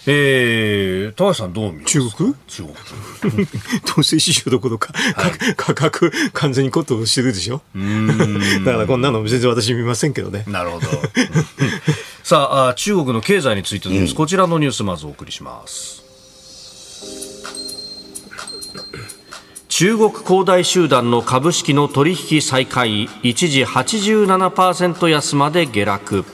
[0.06, 2.34] えー、高橋さんどう見中国？
[2.48, 3.46] 中国。
[3.86, 7.62] 統制市場どころか、はい、価格完全にコットしてるでしょ？
[8.66, 10.42] だからこんなの全然私見ませんけどね。
[10.48, 10.88] なるほど。
[12.22, 16.02] さあ中国の経済についてです、うん、こちらのニュースまずお送りします。
[19.68, 26.24] 中国恒大集団の株式の取引再開一時87%安まで下落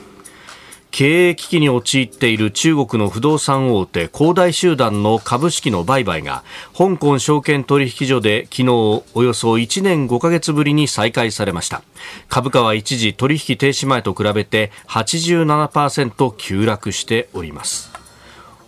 [0.91, 6.43] 経営危機に陥っている中国の不動産大手恒大集団の株式の売買が
[6.77, 11.83] 香港証券取引所で昨日およそ1年5ヶ月ぶりに再開されました。
[12.29, 17.91] 株価は一時取引停止前と比べて87%急落しております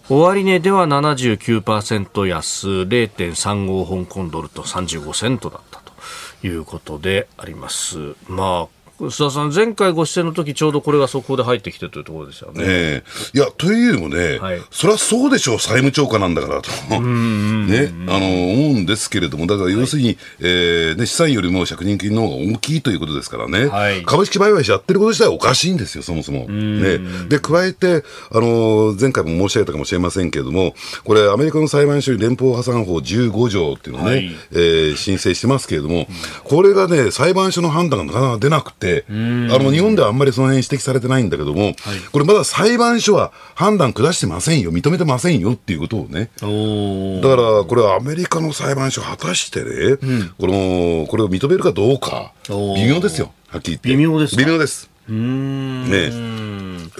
[0.08, 8.16] 終値では79%安0.35香港ドルと35セントだったということであります。
[8.26, 12.62] まあ須田さん、前回ご出演の時ちょうどこれが速報で入ってきてというところですよね。
[12.66, 26.46] えー、いや、というよりもね、はい、そりゃそうでしょう、債務超過なんだからと、ね、あの思うんですけれども、だから要するに、はい、えー、ね、資産よりも借入金の方が大きいということですからね、はい、株式売買しやってること自体おかしいんですよ、そもそも。
[26.48, 36.06] ね、で加えて、あの前回も申し上げたかもしれませんけれども、これ、アメリカの裁判所に連邦破産法15条っていうのをね、はい、えー、申請してますけれども、
[36.44, 39.12] これがね、裁判所の判断がなかなか出なくて、あ
[39.62, 41.74] の日本ではあんまりその辺指摘されてないんだけども、はい、
[42.12, 49.98] これまだ裁判所は判断下してませんよ、認めてませんよっていうことをね、だからこれはアメリカの裁判所、果たしてね、うん、
[50.38, 53.88] このこれを認めるかどうか、微妙ですよ、はっきり言って。
[53.88, 54.90] 微妙です微妙です。
[55.08, 56.10] ね、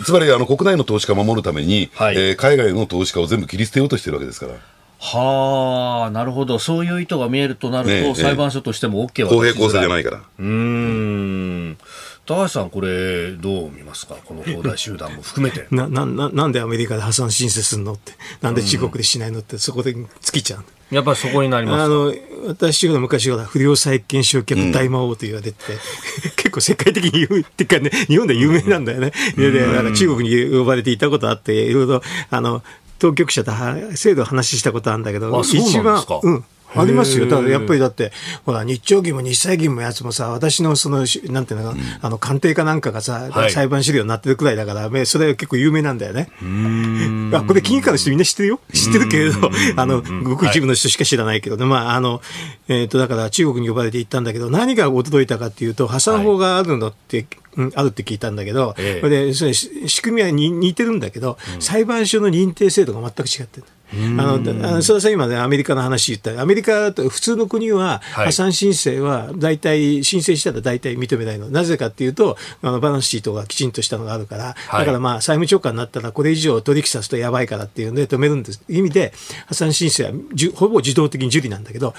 [0.05, 4.55] つまりあの国内の投資家を守るために、はい、えー、海外の投資家を全部切り捨てようとしてるわけですから。
[5.02, 6.58] はあ、なるほど。
[6.58, 10.20] そういう意図が見えるとなると、ね、裁判所としても OK は公平公正じゃないから。
[10.38, 11.78] うん。
[12.26, 15.66] 高橋さん、これ、どう見ますか、この恒大集団も含めて。
[15.74, 20.64] ななななんでアメリカで破産申請するのって、なんで中国でしないのって、そこで尽きちゃう。
[20.90, 22.12] やっぱりそこになりますあの
[22.48, 29.12] 私が昔は不良債権償却大魔王と言われて、うん、 結構世界的に言うっていうかね、日本で有名なんだよね。
[29.36, 29.60] でで
[29.92, 32.62] 中国に呼ばれていたことあって、いろいろあの
[33.00, 33.50] 当局者と
[33.96, 37.28] 制度話したことあるんだけど、一番、うん、ありますよ。
[37.28, 38.12] ただやっぱりだって、
[38.44, 46.30] ほら、日朝銀も日債銀もやつもさ、私のその、なんていうのか、うん、あの、官邸かなんかがさ、はい、裁判資料になってるくらいだから、それは結構有名なんだよね。
[47.35, 48.61] あ、これ金融界の人みんな知ってるよ？
[48.72, 51.62] 知ってるけれど、あの、ごく一部の人しか知らないけどね。
[51.62, 52.20] はい、まあ、あの、
[52.68, 63.66] えっ、ー、と、だから中国に呼ばれて行ったんだけど、何が驚いたかっていうと、破産法があるのって、うん、あるって聞いたんだけど、ええ、でそれ仕組みはに似てるんだけど、うん、裁判所の認定制度が全く違ってる。
[63.92, 64.42] あの、あの
[64.79, 71.50] 須田さん今ね、アメリカの話言った、アメリカと普通の国は、破産申請は大体、申請したら大体認めないの。
[71.50, 78.62] なぜかっていうと、あの、バランスシートがきちんとしたのがあるから、だからまあ、債務超過になったら、これ以上取引さすとやばいからっていうんで止めるんです。
[78.68, 79.12] 意味で、
[79.46, 80.12] 破産申請は
[80.55, 81.94] ほぼ自動的に受理なんだけど、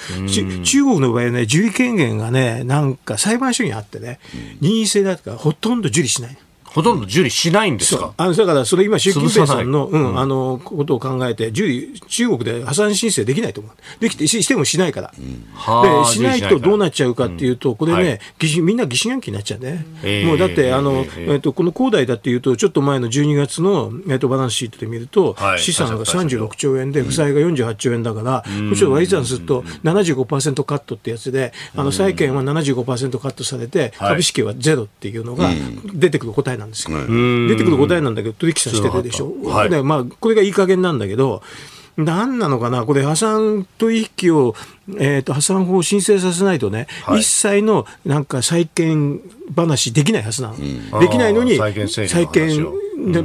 [0.64, 4.20] 中国の場合はね、受理権限がね、なんか裁判所にあってね、
[4.62, 6.38] 任意制だとか、ほとんど受理しない。
[6.74, 8.14] ほとんど受理しないんですか？
[8.18, 18.20] あのだからそれ今、習近平さんの,、うん、あのことを考えて、受理、中国で破産申請できないと思う、できてしてもしないから、うん、でしないとどうなっちゃうかっていうと、これね、
[18.62, 35.50] みんな疑心暗鬼になっちゃうね、えー、もうだって、あのえー、えー、とこの恒大だっていうと、ちょっと前の12月の、えー、とバランスシートで見ると、はい、資産が36兆円で、負債が48兆円だから、もちろん割り算すると75%カットってやつで、あの債券は75%カットされて、株式はゼロっていうのが
[35.94, 36.98] 出てくる答えなんですよ。
[36.98, 39.34] 出てくる答えなんだけど、取引者してるでしょ？
[39.44, 41.42] はい、でまあ、これがいい加減なんだけど、
[41.98, 44.56] 何なのかな、これ、破産取引を、
[44.98, 49.20] えーと、破産法を申請させないとね、はい、一切のなんか債権
[49.56, 51.74] 話できないはずなの、うん、できないのに、債
[52.30, 52.68] 権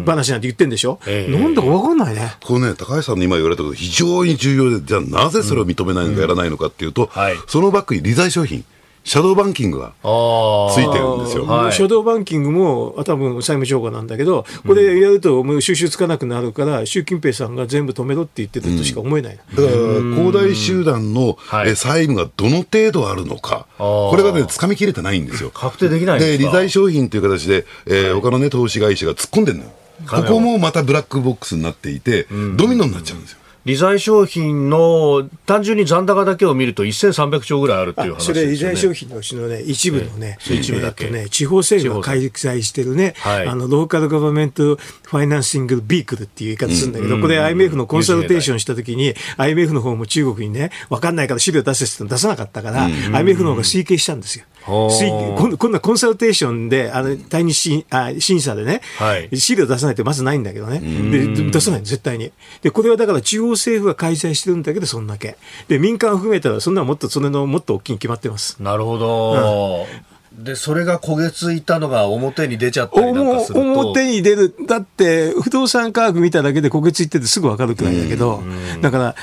[0.04, 1.26] 話なんて言ってんでしょ、うんえ。
[1.26, 2.34] ー、なんだか分かんないね。
[2.44, 7.08] これね、高橋さんの今言われたこと、非常に重要で、じゃあなぜそれを認めないのか、やらないのかっていうと、うん。
[7.08, 8.64] はい、そのバックに利財商品。
[9.06, 11.46] シャドーバンキングがついてるんですよ。
[11.70, 21.38] シャドーバンキングも多分債務超過なんだけど、これやるともう収集つかなくなるから、習近平さんが全部止めろって言ってるとしか思えない、うん、だから、恒大集団の
[21.76, 25.50] 債務がどの程度あるのか、これがね、つかみきれてないんですよ。
[25.50, 29.70] 確定できないで、利財商品という形で、えー、他のね、投資会社が突っ込んでるのよ。
[30.10, 33.38] ここもまたブラックボックスになっていて、ドミノになっちゃうんですよ。
[33.66, 54.44] 理財商品の単純に残高だけを見ると1300兆ぐらいあるっていう話、ね、それ理財商品のうちのね一部のね、えー、一部だけ、ね、地方政府が介在してるね、はい、あの Local Government Financing Vehicle っていう言い方するんだけど、うん、これ IMF のコンサルテーションしたときに、IMF の方も中国にね、わかんないから資料出せって出さなかったから、うん、IMF の方が推計したんですよ。
[54.66, 60.80] こんなコンサルテーションで、あの、対日しあ審査でね、はい、資料出さないってまずないんだけどね。
[60.80, 62.32] で、出さない絶対に。
[62.62, 65.36] で、これはだから中央政府が介在してるんだけど、そんだけ。
[65.68, 68.62] で、民間を含めたら、そんなもっと、それのもっと大きいに決まってます。
[68.62, 69.86] なるほど。
[69.90, 74.54] うんで、それが焦げついたのが表に出ちゃったりなんかすると表に出る。
[74.66, 78.42] だって、不動産価格見ただけで焦げついててすぐわかるくらいだけど、
[78.82, 79.14] だから、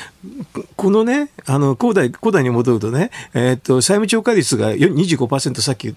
[0.76, 5.96] このね、あの、古代、古代に戻るとね、えー、っと、債務超過率が25%さっき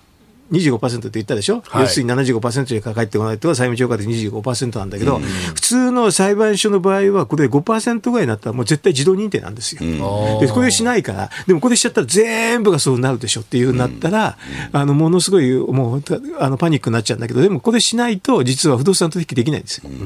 [0.52, 9.80] 25%って言ったでしょ、はい、要するに75%にかかってこないと債務超過で25%なんだけど、うん、普通の裁判所の場合は、これ5%ぐらいになったら、もう絶対自動認定なんですよ。
[9.82, 9.84] う
[10.38, 14.38] ん、でこれしないから、でもこれしちゃったら全部がそうなるでしょっていうなったら、
[14.72, 16.02] うん、あのものすごいもう
[16.38, 19.90] あのパニックになっちゃうんだけど、でもこれしないと、実は不動産取引できないんですよ。
[19.90, 19.96] だ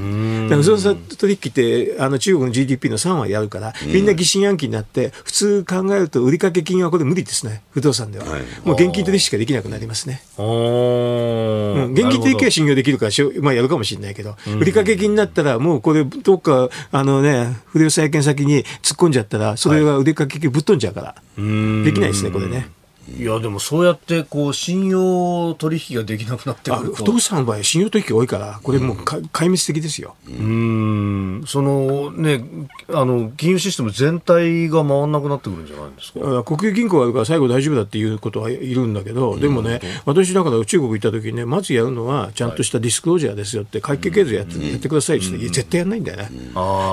[0.51, 8.25] から不動産取引ってあの中国の GDP の3割あるから、みんな疑心暗鬼になって、普通考えると売掛金はこれ無理ですね、不動産では。
[8.27, 10.23] はい、もう現金取引しかできなくなりますね。
[10.41, 22.69] うん、現金的には信用できるからまあ、やるかもしれないけど、売掛金になったら、もうこれ、どっか、あのね、不良債権先に突っ込んじゃったら、それは売掛金ぶっ飛んじゃうから、できないですね、これね。
[23.19, 26.95] いやでもそうやってこう信用取引ができなくなってくると。
[26.97, 30.15] 不動産の場合信用取引多いからこれもう壊滅的ですよ。
[30.29, 31.45] うん。
[31.47, 32.45] そのね
[32.89, 36.45] あの金融システム全体が回らなくなってくるんじゃないですか？
[36.45, 46.31] 国有銀行があるから最後大丈夫だっていうことはいるんだけどでもね私だから中国行った時にねまずやるのはちゃんとしたディスクロージャーですよって会計経済やって,、やってくださいって絶対やんないんだよね。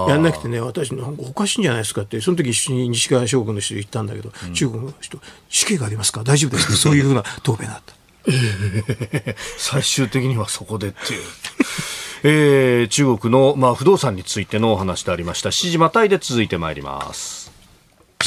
[0.09, 6.23] やんなくてね私おかしいんじゃないですかってその時西側諸国の人言ったんだけど、中国の人死刑がありますか？
[6.23, 7.95] 大丈夫ですか そういうふうな答弁だった。
[9.57, 11.21] 最終的にはそこでっていう。
[12.23, 15.49] えー、中国の、まあ、不動産についてのお話でありました。
[15.49, 17.46] 7時またいで続いてまいります。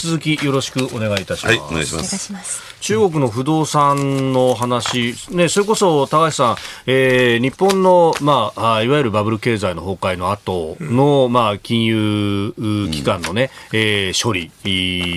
[0.01, 1.59] 続きよろしくお願いいたします。
[1.59, 2.71] はい、お願いします。
[2.81, 12.55] 中国の不動産の話、ね、それこそ高橋さん、えー、日本の、まあ、いわゆるバブル経済の崩壊の後の、うん、まあ、金融
[12.91, 14.51] 機関のね、うん、えー、処理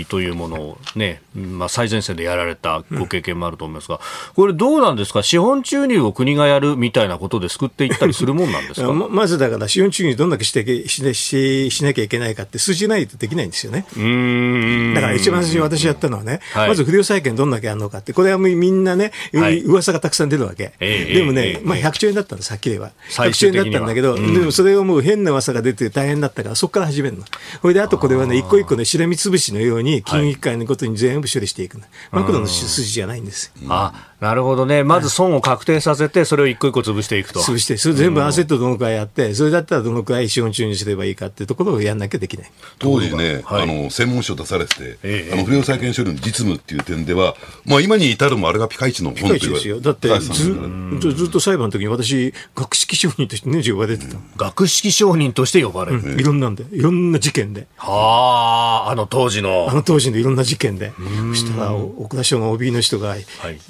[0.08, 4.02] というものをね、まあ、最前線でやられたご経験もあると思いますが、
[4.36, 5.24] これどうなんですか？
[5.24, 8.92] 資本注入を国がやるみたいなことで救っていったりするもんなんですか？
[8.92, 13.86] まずだから資本注入どんだけしてしししなきゃいけないかって数字ないとできないんですよね。
[13.96, 20.74] うんだから一番最初に私やったのはね、はい、まず不良債権どんだけあるのかって、これはみんなね、はい、噂がたくさん出るわけ。
[20.80, 22.92] でもね、まあ100兆円だったんです、さっきでは。
[23.12, 27.24] 100兆円だったんだけど、でもそれをもう変な噂が出て大変だったから、そこから始めるの。
[27.62, 31.74] それであとこれはね、一個一個ね、しらみつぶしのように、金融機関のことに全部処理していく。
[32.12, 33.52] マクロの筋じゃないんです。
[33.70, 34.86] あなるほどね。
[34.86, 37.42] まず損を確定させて、それを一個一個潰していくと。
[37.42, 42.52] 潰して、それ全部アセットどのくらいやって、それだったらどのくらい資本注入すればいいかっていうところをやんなきゃできない。
[42.80, 49.80] 当時ね、はい、あの、専門書出されてて、ええ、あの、不良債権処理の実務っていう点では、まあ今に至るもあれがピカイチの本というですよ。
[49.80, 54.18] だってず、ずっと裁判の時に私、学識証人として年中呼ばれてた。
[54.38, 57.68] 学識証人として呼ばれる、うん、いろんなんで、いろんな事件で。
[57.78, 59.68] はあ、あの当時の。
[59.70, 60.92] あの当時のいろんな事件で。
[61.32, 63.24] そしたら、奥田省の OB の人がい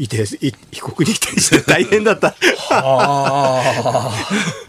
[0.07, 0.27] て、はい、
[0.71, 2.35] 被告に対して大変だった。
[2.69, 3.61] は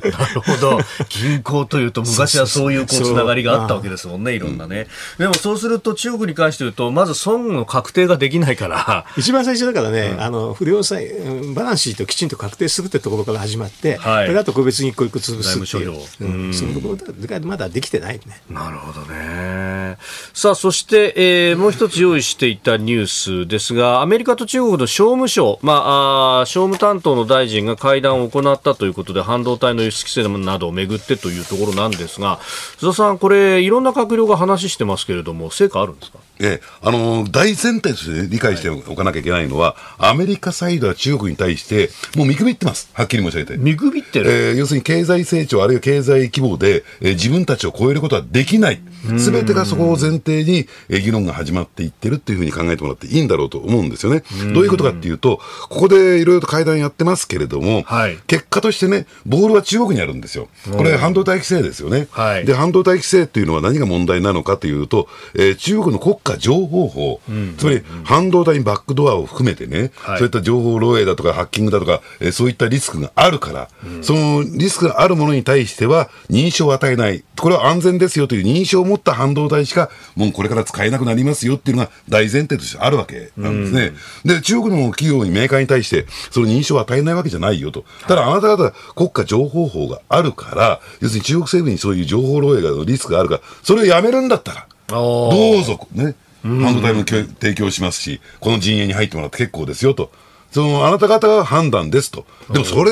[0.02, 0.80] あ、 なるほど。
[1.08, 4.86] 銀行というと昔はそういうこうつながりがあったわけですもんね、いろんなね。
[5.18, 9.06] でもそうすると中国に関して言うと、まず損の確定ができないから。
[9.16, 11.10] 一番最初だからね、うん、あの、不良債、
[11.54, 16.00] バランスシートきちんと確定するってところから始まって、はい、それあと個別に一個一個潰すっていう。
[16.20, 16.96] うん、そのところ
[17.26, 18.42] がまだできてないね。
[18.48, 19.98] なるほどね。
[20.32, 23.06] さあ、そして、えー、もう一つ用意していたニュー
[23.44, 32.38] スですが、アメリカと中国の商務省、まあ、あ商務担当の大臣が会談を行ったということで、半導体の輸出規制などをめぐってというところなんですが、
[32.78, 36.18] 須田さん、これ、いろんな閣僚が話してますけれども、成果あるんですか？
[36.40, 43.56] ええ、あの大前提として理解しておかなきゃいけないのは、はい、アメリカサイドは中国に対して、もう見くびってます、はっきり申し上げて。
[43.56, 48.80] 見くびってる、えー、要するに経済成長、あるいは経済規模で、えー、自分たちを超えることはできない、
[49.18, 54.24] すべてがそこを前提に、えー、議論が始まっていってるっていうふうに考えてもらっていいんだろうと思うんですよね。
[54.52, 60.48] どういうことかっていうと、ここでいろいろと会談やってますけれども、はい、結果としてね、ボールは中国にあるんですよ。
[60.72, 62.08] これ、半導体規制ですよね。
[62.10, 66.94] はい、で、半導体規制っていうのは何が問題なのかというと、えー、中国の国家情報法。
[66.94, 67.20] 法、
[67.58, 83.92] つまり半導体にバックドアを含めてね、はい、そういった情報漏洩だとかハッキングだとか、えー、そういったリスクがあるから、うん、そのリスクがあるものに対しては認証を与えない、これは安全ですよという認証を持った半導体しか、もうこれから使えなくなりますよっていうのが大前提としてあるわけなんですね。
[84.24, 87.84] うん、で、中国の企業にメーカーに対して、その認証を与えないわけじゃないよと。
[88.06, 100.10] ただ、あなた方国家情報法があるから、要するに中国政府にそういう情報漏洩がリスクがあるから、それをやめるんだったら、どうぞ、ね、半導体も提供しますし、この陣営に入ってもらって結構ですよと。
[100.54, 102.26] そのあなた方が判断ですと。
[102.52, 102.90] でもそれ、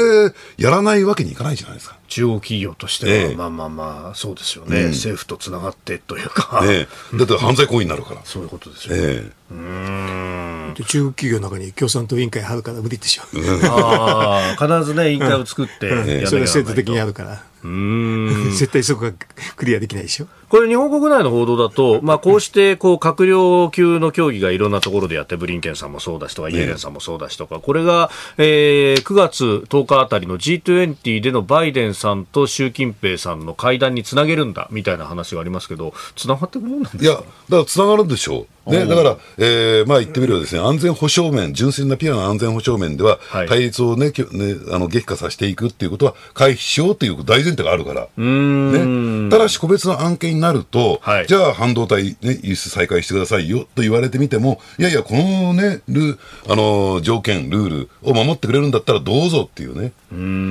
[0.57, 1.97] やらないわけにいかないじゃないですか。
[2.09, 9.03] 中央企業としては、ええ、まあまあまあ、そうですよね、うん、政府とつながってというか、ね、だって犯罪行為になるから、そういうことですよね。
[9.03, 13.23] ええ、うんで中国企業の中に共産党委員会あるから無理でしょ。
[13.65, 17.45] あ必ずね、委員会を作って、うんうん、それは制度的にあるから。
[17.65, 19.13] うん 絶対そこが
[19.55, 20.27] クリアできないでしょ。
[20.53, 37.03] これ、日本国内の報道だと、まあ、こうしてこう閣僚級の協議がいろんなところでやって、ブリンケンさんもそうだしとか、イエレンさんもそうだしとか、これが、えー、9月10日あたりの G20 でのバイデンさんと習近平さんの会談につなげるんだみたいな話がありますけど、つながってくるんですか？
[37.03, 38.47] いや、だからつながるんでしょう。
[38.65, 48.07] ね、だから、えー、まあ言ってみればですね、安全保障面、純粋なピュアな安全保障面では、はい、対立をね、ね、あの、激化させていくっていうことは回避しようという大前提があるから。
[48.17, 49.31] ね。
[49.31, 56.19] ただし個別の案件になると、はい、じゃあ半導体ね、輸出再開してくださいよと言われてみても、いやいや、このね、ル
[56.49, 59.93] あの、条件、ルールを守ってくれるんだったらどうぞっていうね。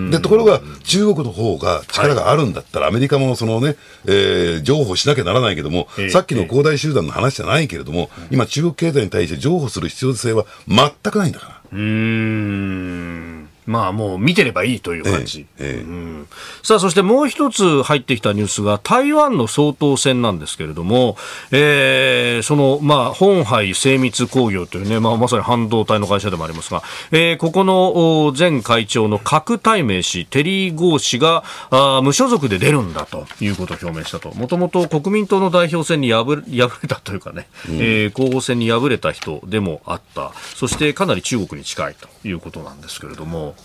[0.09, 3.75] で、ところが、中国の方が力があるんだったら、はい、アメリカもそのね、
[4.05, 11.61] えー、譲歩しなきゃならないけども、えー、さっきの恒大集団の話じゃないけれども、今、中国経済に対して譲歩する必要性は全くないんだから。
[11.73, 16.27] うんまあもう見てればいいという感じ、えええうん、
[16.63, 21.15] さあそしてもう一つ入ってきたニュースが台湾の総統選なんですけれども、
[21.51, 26.81] えー、そのまあ本杯精密工業というね、まあ、まさに半導体の会社でもありますが、
[27.11, 34.33] えー、ここの前会長の郭台銘氏テリー・ゴー氏があ無所属で出るんだということを表明したと。
[34.35, 40.31] もともと国民党の代表選に敗れ敗れたというかね、うん、えー、候補選に敗れた人でもあった。
[40.55, 43.55] そしてかなり中国に近いということなんですけれども。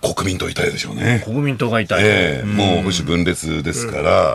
[0.00, 1.22] 国民党痛いでしょうね。
[1.24, 2.02] 国民党が痛い。
[2.04, 4.34] えー、もう保守分裂ですから、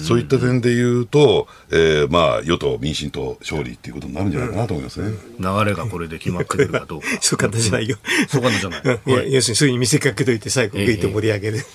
[0.00, 5.16] そういった点で言うと、えー、まあ、与党、民進党勝利っていうことになるんじゃないかなと思いますね。
[5.38, 7.06] 流れがこれで決まってくるかどうか。
[7.20, 7.96] そう簡単じゃないよ。
[8.28, 9.00] そう簡単じゃない。
[9.06, 11.66] いや、要するに、そういうに見せかけといて、最後、グイッと盛り上げる。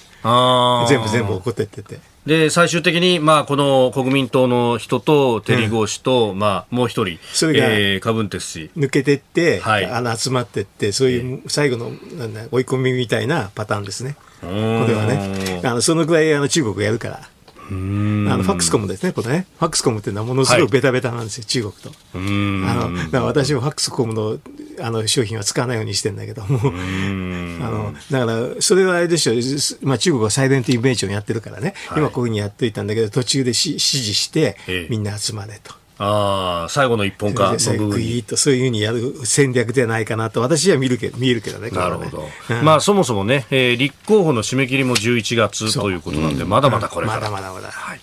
[0.87, 1.99] 全部全部怒ってってて。
[2.25, 8.71] で、最終的に、まあ、この国民党の人と、テリー・ゴー氏と、うん、まあ、もう一人、それが、えー、カブンテス氏。
[8.75, 14.15] 抜けてって、はい、あの、集まってって、そういう、最後の、なんだ、追い込みみたいなパターンですね。
[14.41, 15.61] これはね。
[15.63, 17.29] あの、そのぐらい、あの、中国がやるから。
[17.67, 19.47] あのファックスコムですね、これね。
[19.57, 21.91] ファックスコムっていうのはものすごくベタベタなんですよ、はい、中国と。
[22.13, 24.39] あのだから私もファックスコムの
[24.79, 34.57] あの商品は使わないようにしてんだけども、あのだからそれはあれでしょう、まあ、中国はサイレントインベンションやってるからね、はい、今こういうふうにやっといたんだけど、途中でし指示して、
[34.89, 35.73] みんな集まれと。
[35.97, 38.23] ああ、最後の一本化の部分に。
[38.23, 41.69] とそういうふうにやる戦略ではないかなと、私は見るけ見えるけどね。
[41.69, 42.29] なるほど。
[42.49, 47.19] うん、まあ、そもそもね、えー、立候補の締め切りも11月ということなんで、まだまだこれから。
[47.19, 47.71] まだまだまだ。
[47.71, 47.99] はい。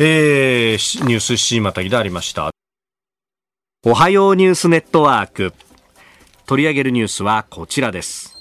[0.00, 2.50] えー、ニュース C またぎでありました。
[3.86, 5.52] おはようニュースネットワーク。
[6.46, 8.36] 取り上げるニュースはこちらです。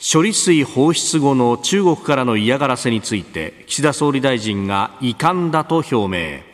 [0.00, 6.47] 処理水放出後の中国からの嫌がらせについて、岸田総理大臣が遺憾だと表明。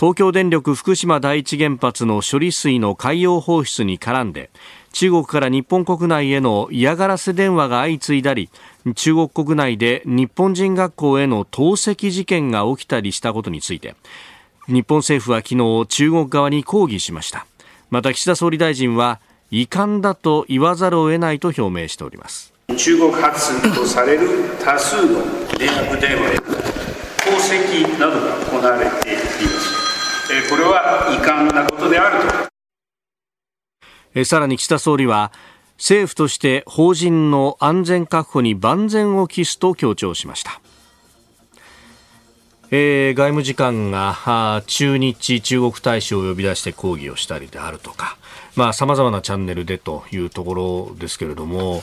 [0.00, 4.48] 東京電力福島第一原発の処理水の海洋放出に絡んで
[4.94, 8.48] 中国から日本国内への嫌がらせ電話が相次いだり
[8.94, 13.94] 中国国内で日本人学校への投石事件が起きたりしたことについて
[14.68, 17.44] 日本政府は昨日中国側に抗議しました。
[17.90, 19.20] また岸田総理大臣は
[19.50, 22.54] 遺憾だと言わざるを得ないと表明しております。
[22.74, 24.28] 中国発とされる
[24.64, 25.18] 多数の
[25.58, 26.40] 連絡電話や
[27.18, 29.59] 投石などが行われています。
[30.48, 32.18] これは遺憾なことである
[34.14, 35.32] とさらに岸田総理は
[35.76, 40.60] 政府として法人の安全確保に万全を期すと強調しました。
[42.72, 48.16] えー、外務次官が中日中国大使を呼び出して抗議をしたりであるとか
[48.50, 51.82] さ、まあ、様々なチャンネルでというところですけれども、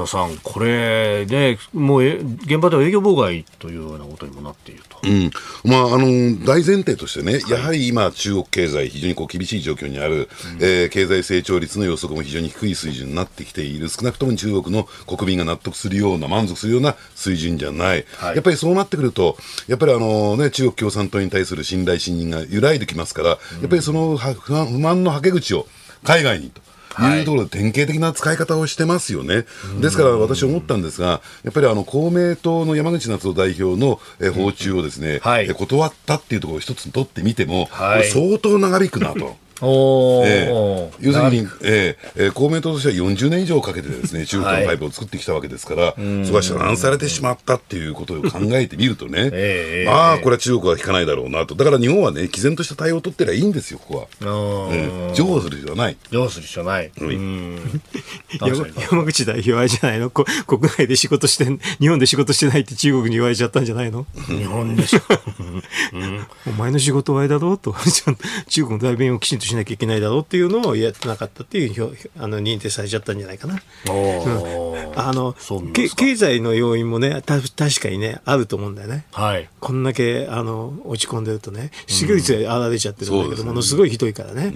[0.00, 5.30] 田さん、これで、もう現場では営業妨害というようなことにもなっていると、うん。
[5.64, 10.28] まあ、あの大前提としてね、やはり今、中国経済、非常にこう厳しい状況にある、うん、
[10.60, 19.36] えー、経済成長率の予測も非常に低い水準になってきている、少なくとも中国の国民が納得するような、満足するような水準じゃない、はい、やっぱりそうなってくると、
[19.68, 23.36] やっぱりあの、ね、中国共産党に対する信頼、信任が揺らいできますから、や
[23.66, 25.66] っぱりその不満のはけ口を
[26.04, 26.60] 海外にと。
[26.98, 29.44] いうところで典型的な使い方をしてますよね。
[29.80, 34.00] ですから私思ったんですが、やっぱりあの公明党の山口夏夫代表の
[34.32, 39.36] 訪中をですね、はい、断ったっていうところを一つ取ってみても、はい、相当長引くなと。
[39.62, 45.94] おえー、要するに、えー、公明党としては40年以上かけてですね 中国のパイプを作ってきたわけですから、はい、
[46.24, 54.06] そこが遮断されてしまったっていうことを考えてみるとね、 えー、まあ、これは中国は引かないだろうなと、だから日本はね、毅然とした対応を取ってりゃいいんですよ、ここは。
[54.20, 55.96] えー、譲歩する必要はない。
[56.10, 56.90] 譲歩する必要ない。
[56.98, 57.80] うん。
[58.90, 60.10] 山口代表はじゃないの？
[60.10, 60.26] 国
[60.62, 61.46] 内で仕事して、
[61.80, 64.06] 日本で仕事してないって中国に言われちゃったんじゃないの？
[64.26, 65.00] 日本でしょ。
[65.92, 67.74] うん、 お前の仕事はあれだろうと、
[68.48, 73.54] 中国の代弁をきちんとしなきゃいけないだろうっていうのをやってなかったっていうあの認定されちゃったんじゃないかな。
[73.54, 75.34] うん、あの
[75.94, 79.04] 経済の要因もねた確かにねあると思うんだよね。
[79.12, 84.50] はい、こんだけあの落ち込んでるとね失業率が上がれちゃってるんだけど、うん、ものすごいひどいからね。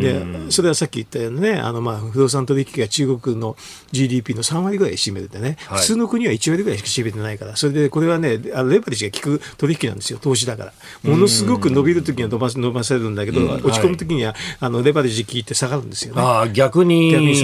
[0.00, 3.56] でそれはさっき言ったようにねあの、まあ、不動産取引が中国の
[3.92, 10.18] GDP の3割ぐらい占めててね、はい、普通の国は1割ぐらいしか占めてないからそれでこれはねあのレバレッジが効く取引なんですよ。
[10.18, 10.72] 投資だから。
[11.02, 16.22] ものすごく伸びるときには伸ば伸ばせるんだけど、落ち込むときにはあのレバレッジ効いて下がるんですよね。
[16.22, 17.36] あ逆に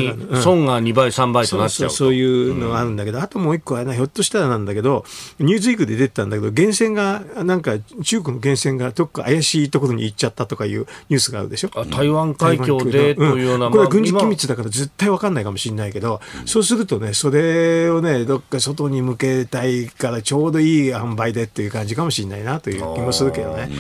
[0.43, 5.05] 損が2倍、3倍となっちゃうそういうのがあるんだけど、あともう一個は、ね、ひょっとしたらなんだけど、
[5.39, 11.71] ニューズウィークで出てたんだけど、源泉が、なんか中国の源泉がどっか怪しいところに行っちゃったとかいうニュースがあるでしょ。
[11.91, 23.71] 台湾海峡でというような、これは軍事機密だから絶対分かんないかもしれないけど、そうするとね、それをね、どっか外に向けたいからちょうどいい塩梅でっていう感じかもしれないなという気もするけどね。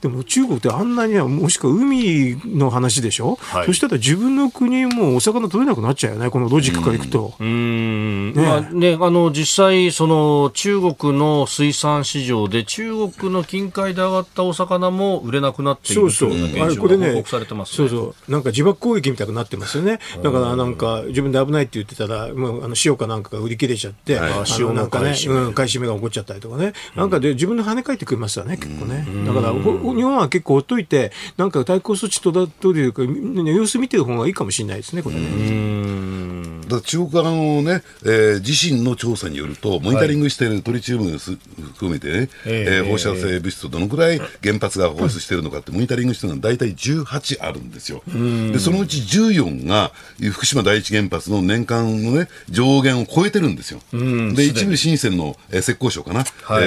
[0.00, 7.34] でも中国ってあんなにもしくは海の話でしょ、はい、そしたら自分の国もお魚取れなくなっちゃうよね、このロジックからいくと。
[7.40, 17.24] うん、ねまあね、あの実際、その中国の水産市場で中国の近海で上がったお魚も売れなくなっているそうそう、あれこれね、
[17.64, 19.98] そうそう、なんか自爆攻撃みたいになってますよね。
[20.22, 29.06] だからなんか自分で危ないって言ってたら、もうあの塩かなんかが売り切れちゃって、はい、塩なんかね、うん、買い占めが起こっちゃったりとかね、なんかで自分で跳ね返ってくれますよね、結構ね。
[29.26, 29.52] だから
[29.94, 36.55] 日本は結構ほっといて、なんか対抗措置とだというか、様子見てる方がいいかもしれないですね、これね。
[36.68, 48.02] だ中国側のね、えー、自身の調査によると、モニタリングしているトリチウム含めてね、えー、放射性物質をどのくらい原発が放出しているのかって、モニタリングしてるのは大体18あるんですよ。
[48.06, 49.92] で、そのうち14が、
[50.32, 53.80] 福島第一原発の年間のね、上限を超えてるんですよ。
[53.92, 56.66] で、一部深センの、えー、浙江省かな、はい、え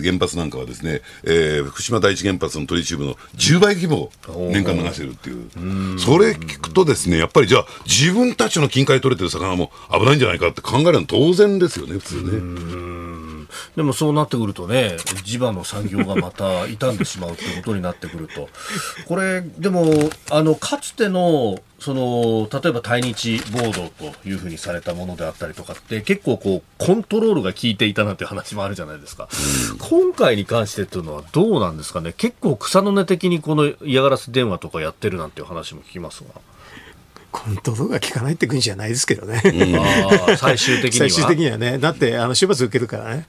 [0.00, 4.10] ー、原発なんかはですね、えー、福島第一原発のトリチウムの10倍規模
[4.50, 5.98] 年間流してるっていう。
[5.98, 13.44] それ聞くとですね、やっぱりじゃあ、自分たちの近海取れてる魚も危ないんじゃないかって考えるのは当然ですよね、普通ね。
[13.76, 18.48] でもそうなってくるとね、地場の産業がまた傷んでしまうってことになってくると、
[19.06, 29.28] これ、でも、あの、かつての、その、例えば対日ボードというふうにされたものであったりとかって、結構こう、コントロールが効いていたなんて話もあるじゃないですか。
[29.80, 32.14] 今回に関してっていうのはどうなんですかね？
[32.16, 36.40] 結構草の根的にこの嫌がらせ電話とかやってるなんていう話も聞きますが。
[37.34, 41.08] コントロールが効かないって国じゃないですけどね、うん、 最終的には。
[41.08, 43.26] 最終的にはね、だってあの処罰受けるからね、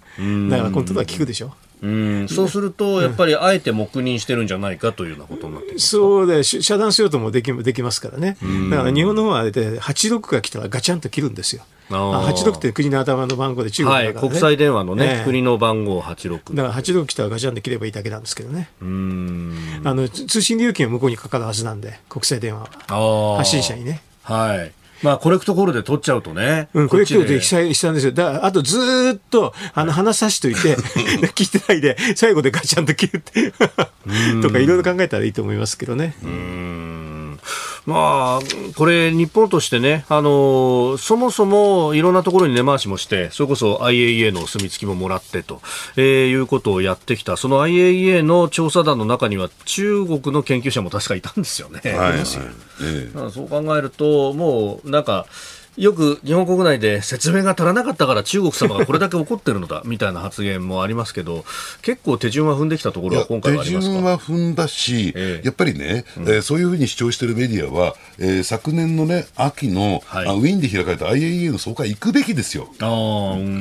[0.48, 1.56] だからコントロールは効くでしょ。
[1.82, 2.28] うん。
[2.30, 8.38] そうすると、やっぱりあえて黙認してるんじゃないかというようなことになってそうで、遮断しようともできできますからね、
[8.70, 11.64] だから日本の方はで86が来たらガチャンと切るんですよ。
[11.90, 18.70] 86って国の頭の番号で中国だから、ね、はい、国際電話のね、えー、国の番号86だから86来たらガチャンで切ればいいだけなんですけどね。
[18.82, 19.82] うん。
[19.84, 22.70] あの通信料金は向こうにかかるはずなんで国際電話。
[22.90, 24.02] は発信者にね。
[24.24, 24.72] はい。
[25.04, 26.70] まあ、コレクトコールで取っちゃうとね。
[26.74, 28.12] うん、コレクトコールで悲惨ですよ。
[28.12, 28.80] だあとず
[29.18, 30.76] っと、あの、話さしといて、
[31.36, 33.52] 聞いてないで、最後でガチャンと切るって。
[34.42, 36.16] とか、いろいろ考えたらいいと思いますけどね。
[36.24, 37.05] うん
[37.86, 45.62] まあ、これ、日本としてね、あのそもそもいろんなところに根回しもして、それこそ IAEA のお墨付きももらってと、
[45.96, 51.82] えー、いうことをやってきた、その IAEA の調査団の中には、中国の研究者も確かいたんですよね。
[51.84, 52.26] はい、はい、
[53.32, 55.28] そう考えると、もうなんか、
[55.78, 61.44] よく日本国内で説明が足らなかったから中国様がこれだけ怒ってるのだ みたいな発言もありますけど
[61.82, 63.94] 結構手順は踏んできたところは今回はありますか？
[63.94, 72.70] 手順は踏んだし、えー、やっぱりね、うん、えー、そういうふうに主張しているメディアは、えー、昨年の、ね、秋の、はい、あウィーンで開かれた IAEA の総会行くべきですよ。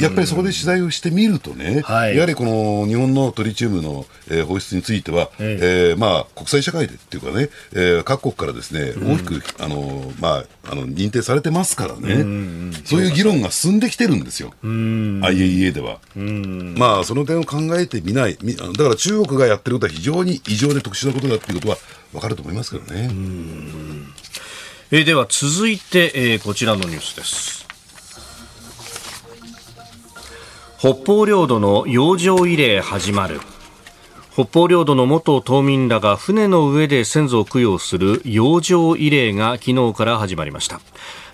[0.00, 12.03] やっぱりそこで取材をしてみるとね、はい、やはりこの日本のトリチウムの、えー、放出については、えー、えー、まあ、国際社会でっていうかね、えー、各国からですね、大きく、あのまあ、あの認定されてますからね。
[12.12, 16.00] うんそういう議論が進んできてるんですよ、IAEA では。
[16.14, 21.78] まあ、その点を考えてみない、だから中国がやってることは非常に異常で特殊なことだっていうことは
[22.12, 23.10] 分かると思いますけどね。
[24.90, 27.66] えー、では続いて、えー、こちらのニュースです。
[30.78, 33.40] 北方領土の洋上慰霊始まる。
[34.34, 40.80] 北方領土の元島民らが船の上で先祖を供養する洋上慰霊が昨日から始まりました。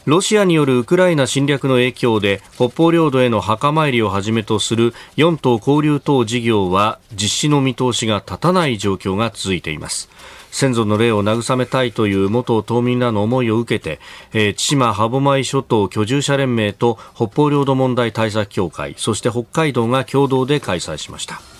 [0.07, 10.09] ロシアによるウクライナ侵略の影響で北方領土への墓参りをはじめとする4島交流等事業は実施の見通しが立たない状況が続いています。
[10.51, 14.01] 先祖の霊を慰めたいという元島民らの思いを受けて、
[14.33, 21.60] えー、千島歯舞諸島居住者連盟と北方領土問題対策協会そして北海道が共同で開催しました。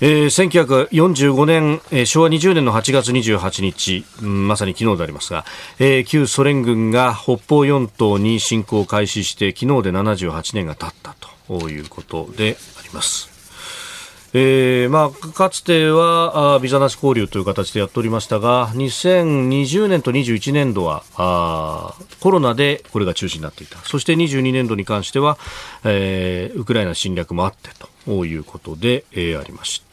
[0.00, 5.46] えー、1945年、えー、昭和20年の8月28日、うん、まさに昨日でありますが、
[5.78, 11.16] えー、旧ソ連軍が北方四島に侵攻を開始して昨日で78年が経った
[11.48, 13.36] ということであります。
[14.34, 25.38] えーまあ、かつてはビザなし交流という形でやっておりましたが2020年と21年度はあコロナでこれが中止になっていたそして22年度に関しては、
[25.84, 27.70] えー、ウクライナ侵略もあって
[28.04, 29.85] ということで、えー、ありました。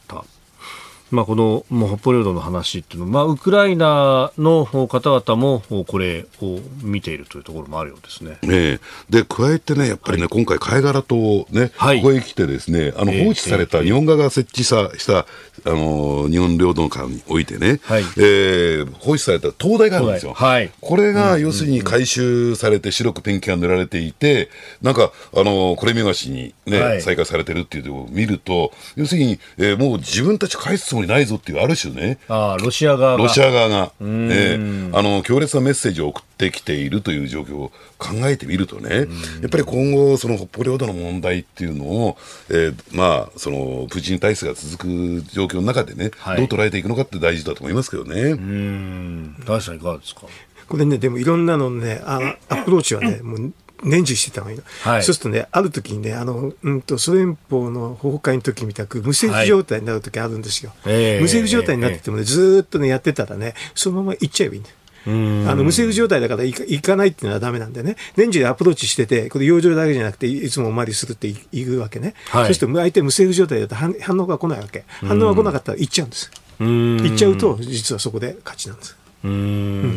[1.14, 8.38] まあ、この北方領土の話っていうのは、まあ、ウクライナの方々もこれを見ているというところもあるようですね。
[8.42, 15.26] ねで加えてね、やっぱりね、はい、今回、貝殻島ね、はい、ここへ来てですね、あの放置された、日本側が設置さした
[15.66, 20.34] あの日本領土間においてね、はい、えー、放出された灯台があるんですよ。
[20.34, 24.50] はい、これが要するに回収されて白くペンキが塗られていて、
[24.82, 33.22] なんか、あのこれ見がしにね、はい、再開されてるっていうのを見ると、要するに、えー、もう自分たち返すつもりないぞっていう、ある種ね、あロシア側が。
[33.22, 39.06] ロシア側が、えー、あの強烈なメッセージを送ってきているという状況を考えてみるとね、
[39.40, 42.16] やっぱり今後、その北方領土の問題っていうのを、
[42.50, 48.20] えー、まあ、そのプーチン体制が続く状況の中でね、はい、どう捉えていくのかって大事だと思いますけどね。
[48.20, 50.22] うん、大さんいかがですか？
[50.68, 53.52] これね、でもいろんなのね、あアプローチはね、もう
[53.84, 60.72] 年中してた方がいいの、はい、そうするとね、ある時にね、あのうんとソ連邦の崩壊の時みたく、無政府状態になる時あるんですよ。
[60.82, 64.76] はい、無政府状態になっててもね、ずっとね、やってたらね、そのまま行っちゃえばいいんだよ。
[65.06, 76.30] あの無政府状態だから行かないっていうのはだめなんでね、年中でアプローチしてて、これ、養生だけじゃなくて、いつもお参りするって言うわけね、はい、そうすると相手無政府状態だと反応が来ないわけ、反応が来なかったら行っちゃうんです。
[76.58, 78.96] 行っちゃうと、実はそこで勝ちなんです。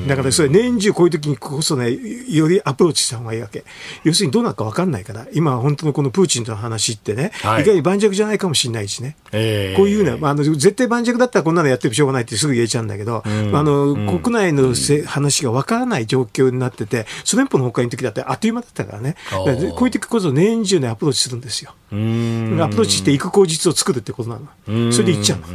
[0.08, 1.92] だからそれ年中こういう時にこそね、
[2.30, 3.66] よりアプローチした方がいいわけ。
[4.06, 9.18] 要するにどうなるか分かんないから、今本当のこのプーチンとの話ってね、はい、意外に盤石じゃないかもしれないしね。
[9.34, 13.30] えー、こういうね、まあ、あの絶対盤石だったらこんなのやってもしょうがないってすぐ言えちゃうんだけど、あ
[13.64, 19.16] の、国内のせ話が分からない状況になってて、ソ連邦の崩壊の時だってあっという間だったからね。
[19.30, 21.72] からこういう時こそ年中ね、アプローチするんですよ。
[21.72, 24.92] アプローチしていく口実を作るってことなの。
[24.92, 25.48] それでいっちゃうの。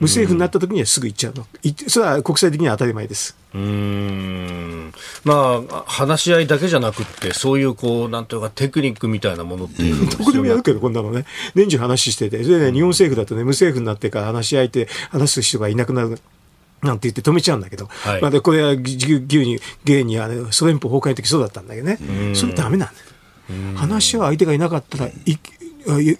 [0.00, 1.46] 無政府になった時にはすぐ行っちゃうの、
[1.88, 3.36] それは国際的には当たり前です。
[3.54, 4.92] うん。
[5.24, 11.24] まあ、話し合いだけじゃなくて、そういうこうなんというかテクニックみたいなものっていうどこでもやるけど、こんなのね、
[11.54, 16.18] 年中話してて、それで、ね、日本政府だとね、無政府になってから話し合いて、話す人がいなくなる。
[16.82, 21.98] なんて言って止めちゃうんだけど、はい、まあ、でこれは牛に、芸にあのソ連邦崩壊の時そうだったんだけどね、
[22.34, 23.76] それダメなんだよ。
[23.76, 25.38] 話は相手がいなかったらい言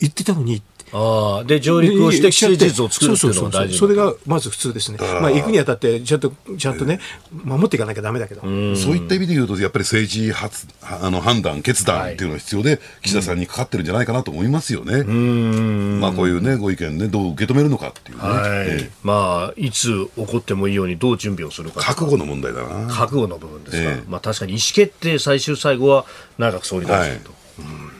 [0.06, 0.62] ってたのに
[0.96, 7.00] あで上陸をして基地を作るっていうのが大事それがまず普通ですね、まあ、行くにあたってちゃんとちゃんとね、
[7.32, 8.50] 守っていかなきゃだめだけど、そう
[8.96, 18.68] いった意味で言うと、やっぱり政治発あの判断、決断っていうのが必要で、岸田さんにかかってるんじゃないかなと思いますよね、まあ、こういうね、ご意見ね、どう受け止めるのかっていうね、はい。
[18.68, 22.86] ええ、まあ、いつ起こってもいいように、どう準備をするか覚悟の問題だな。
[22.86, 26.04] 覚悟の部分ですか、えまあ、確かに意思決定、最終最後は
[26.38, 27.30] 内閣総理大臣と。
[27.30, 27.93] はい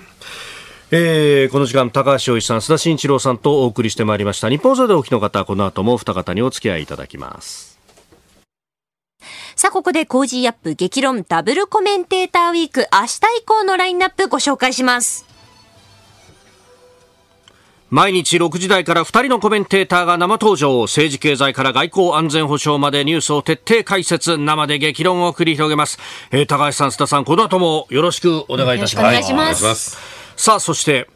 [0.91, 4.49] えー、この時間高橋洋一さん須田慎一郎さんとお送りしてまいりました。
[4.49, 7.78] ニッポン放送でお聞きの方この後も二方にお付き合いいただきます。
[9.57, 15.26] さあ、ここで Cozy up 激論ダブルコメンテーターウィーク明日以降のラインナップご紹介します。
[17.91, 20.82] 毎日6時台から2人のコメンテーターが生登場。
[20.82, 25.99] 政治経済から外交安全保障までニュースを徹底解説生で激論を繰り広げます、
[26.32, 29.05] えー、高橋さん須田さんこの後もよろしくお願いいたします。
[29.05, 31.09] お願いしますさあそして。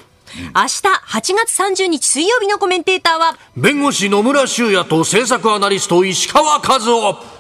[0.55, 7.39] 明日8月30日水曜日のコメンテーターは弁護士野村修也と政策アナリスト石川和夫。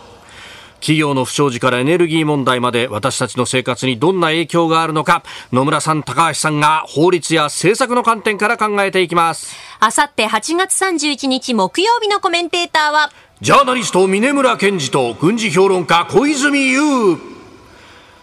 [0.80, 9.56] 企業の不祥事からエネルギー問題まで私たちの生活にどんな影響があるのか野村さん高橋さんが法律や政策の観点から考えていきます。
[9.80, 13.10] あさって8月31日木曜日のコメンテーターは
[13.40, 17.16] ジャーナリスト峰村健二と軍事評論家小泉悠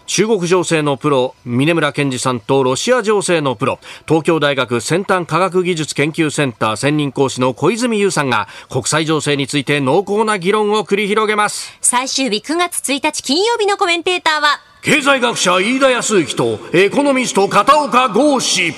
[0.06, 3.80] 中国情勢のプロ峰村健二さんとロシア情勢のプロ。
[4.06, 11.76] 東京大学先端科学技術研究センター専任講師の小泉優さんが国際情勢について濃厚な議論を繰り広げます。
[11.80, 18.72] 最終日9月1日金曜日のコメンテーターは経済学者飯田康之とエコノミスト片岡剛氏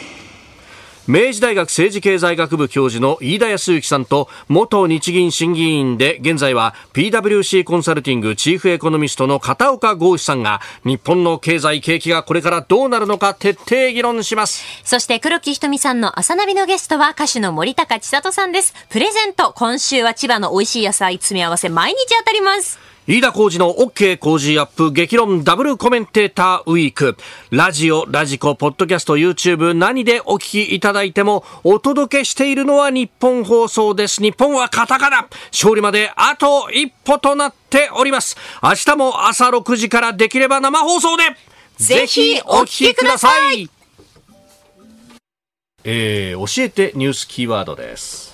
[1.09, 14.63] 明治大学政治経済学部教授の飯田康之さんと元日銀審議員で現在は PWC コンサルティングチーフエコノミストの片岡剛志さんが日本の経済景気がこれからどうなるのか徹底議論します。
[14.85, 18.75] そして黒木ひとみさんの朝ナビのゲストは歌手の森高千里さんです。
[18.91, 22.79] プレゼント今週は千葉の美味しい野菜詰め合わせ毎日当たります。
[23.09, 27.17] 飯田浩二の OK 工事アップ激論ダブルコメンテーターウィーク。
[27.51, 34.21] ラジオ、ラジコ、ポッドキャスト、YouTube 何でお聞きいただいてもお届けしているのは日本放送です。
[34.21, 35.27] 日本はカタカナ。
[35.53, 38.37] 勝利まであと一歩となっております。
[38.63, 41.23] 明日も朝6時からできれば生放送で
[41.79, 43.71] ぜひお聞きください。
[45.85, 48.28] えー、教えてニュースキーワードです。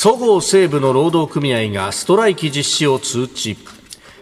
[0.00, 3.56] そごう・西武の労働組合がストライキ実施を通知。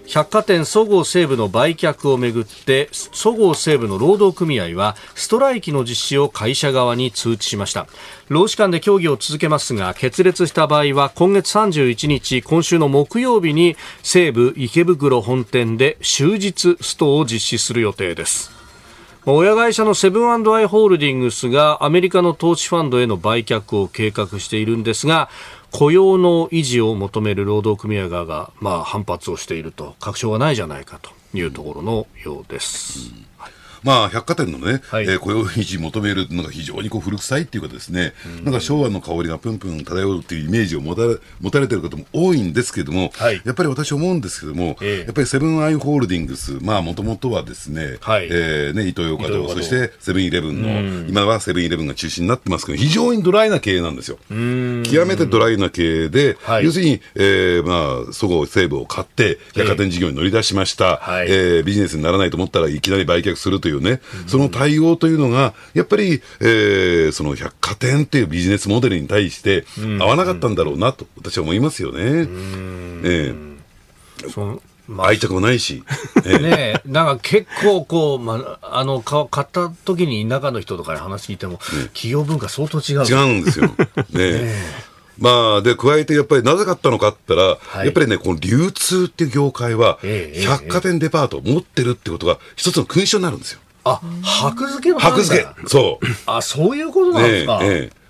[0.06, 7.88] 百貨店そごう・西武の売却をめぐってそごう・西武の労働組合はストライキの実施を会社側に通知しました。
[8.30, 18.56] 労使間で協議を続けますが決裂した場合は今月31日今週の木曜日に西武池袋本店で終日ストを実施する予定です。
[19.28, 25.28] 親会社のセブンアイ・ホールディングスがアメリカの投資ファンドへの売却を計画しているんですが
[25.78, 33.10] 雇用の維持を求める労働組合側が、まあ、反発をしていると確証がないじゃないかというところのようです。
[33.10, 33.55] うん
[33.86, 50.72] まあ、百貨店のね、はい、えー、雇用維持求めるのが非常にこう古臭いっていうかですね、うん、なんか昭和の香りがぷんぷん漂うっていうイメージを持たれ持たれてる方も多いんですけれども、はい、やっぱり私思うんですけども、えー、やっぱりセブンアイ・ホールディングス、まあ、もともとはですね、はい、えー、ね、イトーヨーカドー、そしてセブンイレブンの、う
[51.04, 54.18] ん、今はセブンイレブンが中心になってますけど、非常にドライな経営なんですよ。
[54.28, 69.64] 極めてドライな経営で、はい、要するに、えー、まあ、そごう・西武を買って、百貨店事業に乗り出しました、えー、えー、ビジネスにならないと思ったらいきなり売却するというね、その対応というのが、やっぱり、えー、その百貨店っていうビジネスモデルに対して
[70.00, 72.00] 合わなかったんだろうなと、私は思いますよね。
[72.00, 73.56] えー
[74.30, 75.82] そまあ、愛着もないし。
[76.24, 81.58] えねなんか結構こう、まあ、あの、買った時に中の人とかに話聞いても、ね、
[81.92, 83.04] 企業文化相当違う。
[83.04, 83.66] 違うんですよ。
[84.10, 84.54] ね
[85.18, 89.98] まあ、で、加えてやっぱりなぜかったのかって言ったら、はい、やっぱりね、この流通っていう業界は、
[90.44, 93.60] 百貨店デパートを持ってるってことが一つの勲章になるんですよ。
[93.86, 95.68] あ、箔付けも箔付け。
[95.68, 96.06] そう。
[96.26, 97.60] あ、そういうことなんですか。
[97.62, 98.06] ええ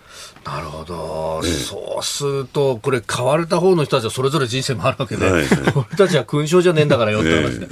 [0.47, 7.67] なるほど、そうすると、これ、買われた方の人たちはそれぞれ人生もあるわけで、はい、俺たちは勲章じゃねえんだからよって話で、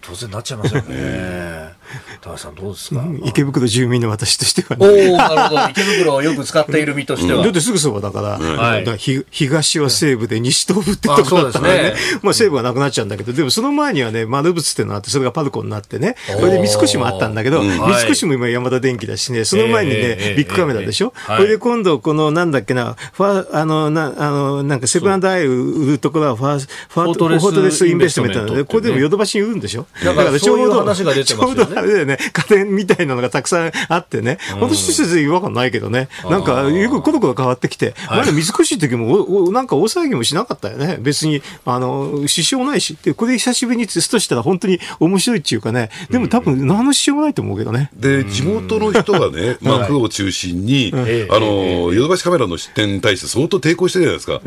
[0.00, 1.72] 当然なっちゃいますよね。
[2.20, 5.10] 田さん、どうですか、池袋住民の私としてはね。
[5.12, 7.42] おなるほど、池袋をよく使っている身としては。
[7.42, 8.84] だってすぐそばだから、はい、
[9.30, 11.94] 東は西部で西東部ってとこだったらね、ね。
[12.22, 26.58] まあ西部はなくなっちゃうんだけど、でもその前にはね、丸物っていうのがあって、それがパルコになってね、これで三越もあったんだけど、三越も今、山田電機だしね、その前にね、ビッグカメラでしょ、これで今度、このなんだっけな、ファあのなあのなんかセブンアイ売るところはファ
[26.88, 27.28] ファート
[27.62, 29.86] レスインベストメントなので、これでもヨドバシに売るんでしょ？
[30.04, 31.66] だからちょうど話が出てますよ
[32.04, 32.09] ね。
[32.10, 40.98] ね、家電みたいなのがたくさんあってね、本当施設で違和感ないけどね、なんかよくコロコロ変わってきて、まだ水越しい時もおおなんか大騒ぎもしなかったよね。
[41.00, 47.90] 別にあの支障ないし、でこれ久しぶりにテストしたら本当に面白いっていうかね、でも多分何の支障もないと思うけどね。
[47.94, 54.40] で地元の人がね、 まあ区を中心に、あのヨドバシカメラの出店に対して相当抵抗してるじゃないですか。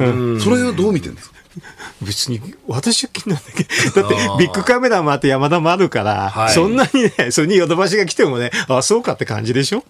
[0.44, 1.36] その辺はどう見てるんですか？
[2.04, 3.64] 別に私は気になるんだけ
[4.02, 9.84] ど、 だってビッグカメラもあって山田もあるから、はい、そんなにね、 それにヨドバシが来てもね、あそうかって感じでしょ？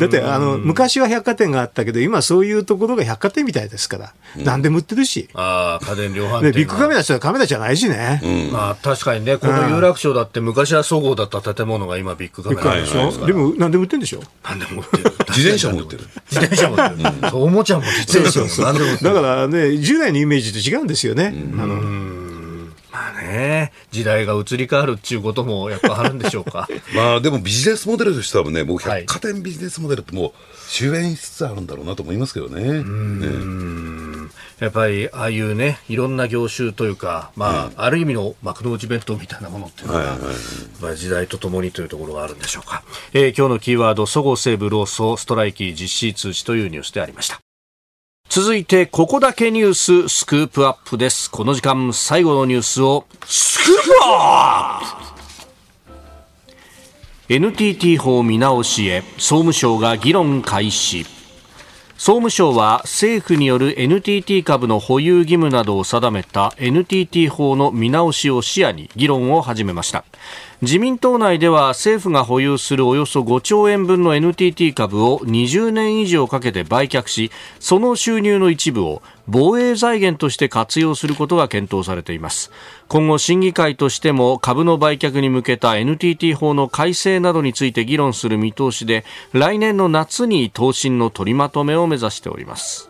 [0.00, 5.28] だってあの、昔は百貨店があったけど、今そういうところが百貨店みたいですから、何でも売ってるし。
[5.34, 6.52] ああ、家電量販店。
[6.52, 8.20] ビッグカメラってカメラじゃないしね。
[8.22, 13.26] うん、まあ確かにね、この有楽町だって昔はそごうだった建物が今ビッグカメラでしょ？
[13.26, 14.22] でも何でも売ってるんでしょ？
[14.44, 15.14] 何でも売ってる。
[15.36, 16.02] 自転車も売ってる。
[16.30, 17.36] 自転車も売ってる。
[17.36, 19.14] おもちゃも自転車も何でも売ってる。
[19.14, 21.15] だからね、従来のイメージと違うんですよね。
[21.24, 22.16] あの
[22.96, 26.66] まあね、時代が移り変わるっていうこともやっぱあるんでしょうか。
[26.96, 30.32] まあでもビジネスモデルとしてはね、もう百貨店ビジネスモデルってもう
[30.70, 32.82] 終焉しつつあるんだろうなと思いますけどね。
[32.82, 40.18] ねやっぱりああいうね、いろんな業種というか、まあ、ある意味の幕の内弁当みたいなものっていうのが、はい
[40.80, 42.82] まあ、時代とともにというところがあるんでしょうか。
[43.12, 47.45] えー、今日のキーワード、そごう・西武・労組ストライキ実施通知というニュースでありました。
[48.28, 51.30] 続いて、ここだけニューススクープアップです。
[51.30, 55.06] この時間、最後のニュースを、スクープアッ
[57.28, 61.06] プ !NTT 法見直しへ、総務省が議論開始。
[61.98, 70.04] 総務省は政府による NTT 株の保有義務などを定めた NTT 法の見直しを視野に議論を始めました
[70.62, 77.30] 自民党内では政府が保有するおよそ5兆円分の NTT 株を20年以上かけて売却し
[77.60, 82.50] その収入の一部を防衛財源として活用することが検討されています。
[82.88, 92.88] 今後審議会としても株の売却に向けた NTT 法の改正などについて議論する見通しで来年の夏に答申の取りまとめを目指しております。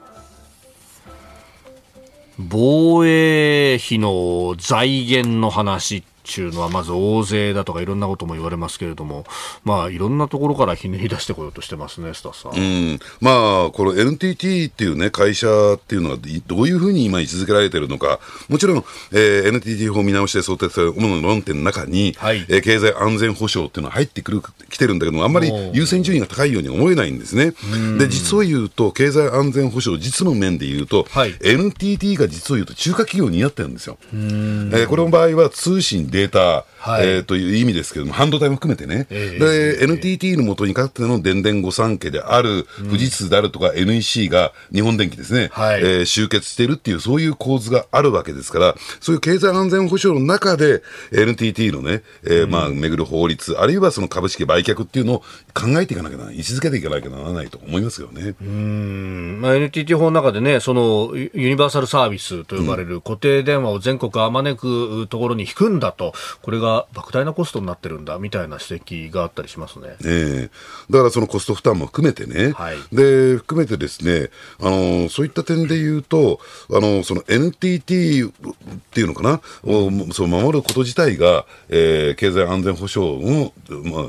[2.39, 6.05] 防衛費の財源の話。
[6.27, 9.25] ちゅうのはまず大勢だとかいろんなことも言われますけれども、
[9.65, 12.61] まあ、いろんなところからひねり出してこようとしてますね、スタッさん。
[12.61, 18.19] うん、まあ、この NTT っていうね、会社っていうのはどういうふうに今位置づけられているのか、
[18.49, 27.53] もちろん、えー、NTT 法見直しで想定される主な論点の中に、はい、えー、経済安全保障っていうのは入ってくる、来てるんだけども、あんまり優先順位が高いように思えないんですね。
[27.99, 33.99] で、実を言うと、経済安全保障、実の面で言うと、はい、NTT が実を言うと中華企業になってるんですよ。
[34.13, 50.83] えー、この場合は通信、データ、はい、えー、という意味ですけれども、半導体も含めてね、えー、で、NTT のもとにかつての電電御三家である、富士通であるとか NEC が日本電機ですね、はい、えー、集結しているっていう、そういう構図があるわけですから、そういう経済安全保障の中で、
[51.13, 55.19] NTT のね、えー、まあ、巡る法律、あるいはその株式売却っていうのを
[55.55, 58.37] 考えていかなきゃな位置づけていかなきゃならないと思いますよね。
[58.41, 66.13] うん、まあ、NTT 法の中でね、そのユニバーサルサービスと呼ばれる固定電話を全国あまねくところに引くんだと、
[66.43, 69.97] これが莫大なコストになってるんだみたいな指摘があったりしますね。
[70.05, 78.33] えー、だからそのコスト負担も含めてね、はい、で含めてですね、あのそういった点で言うと、あのその NTT っ
[78.93, 83.53] ていうのかな、をその守ること自体が、えー、経済安全保障の、
[83.85, 84.07] まあ、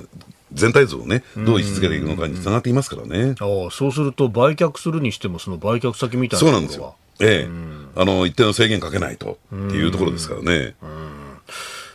[0.54, 3.36] 全体像をね、どう位置づけていくのかにつながっていますからね。
[3.40, 6.96] あそうすると、売却するにしても、その売却先みたいなそうなんですよ。
[7.20, 7.50] ええ、
[7.96, 10.76] あの一定の制限かけないとっていうところですからね。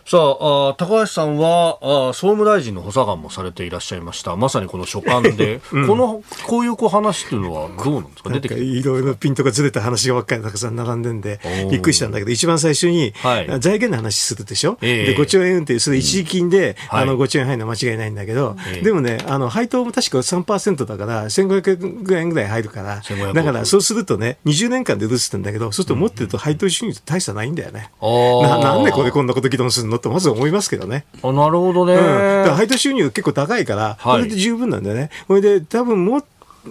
[0.05, 4.35] さああ高橋さんはあ総務大臣の補佐官もされていらっしゃいました。
[4.37, 8.31] まさにこの所管で、 うん、このこういうこう話っていうのはどうなんですか？
[8.31, 8.61] 出てきて。
[8.61, 11.41] いろいろピントがずれた話がばっかりたくさん並んでんで
[11.71, 29.92] びっくりしたんだけど一番最初に、はい、財源の話するでしょ、えー、で5兆円ってそれ一時金で、うん、あの5兆円入るのは間違いないんだけど、はい、でもねあの配当も確か3%だから1500円ぐらい入るからだからそうするとね20年間で移すんだけどそうすると持ってると配当収入って大差ないんだよね、うん、ななんでこれこんなこと議論するの？
[29.97, 31.05] ってまず思いますけどね。
[31.23, 31.95] あなるほどね。
[31.95, 35.11] うん、だから配当収入結構高いから、これで十分なんだよね。
[35.29, 36.25] これで多分もっ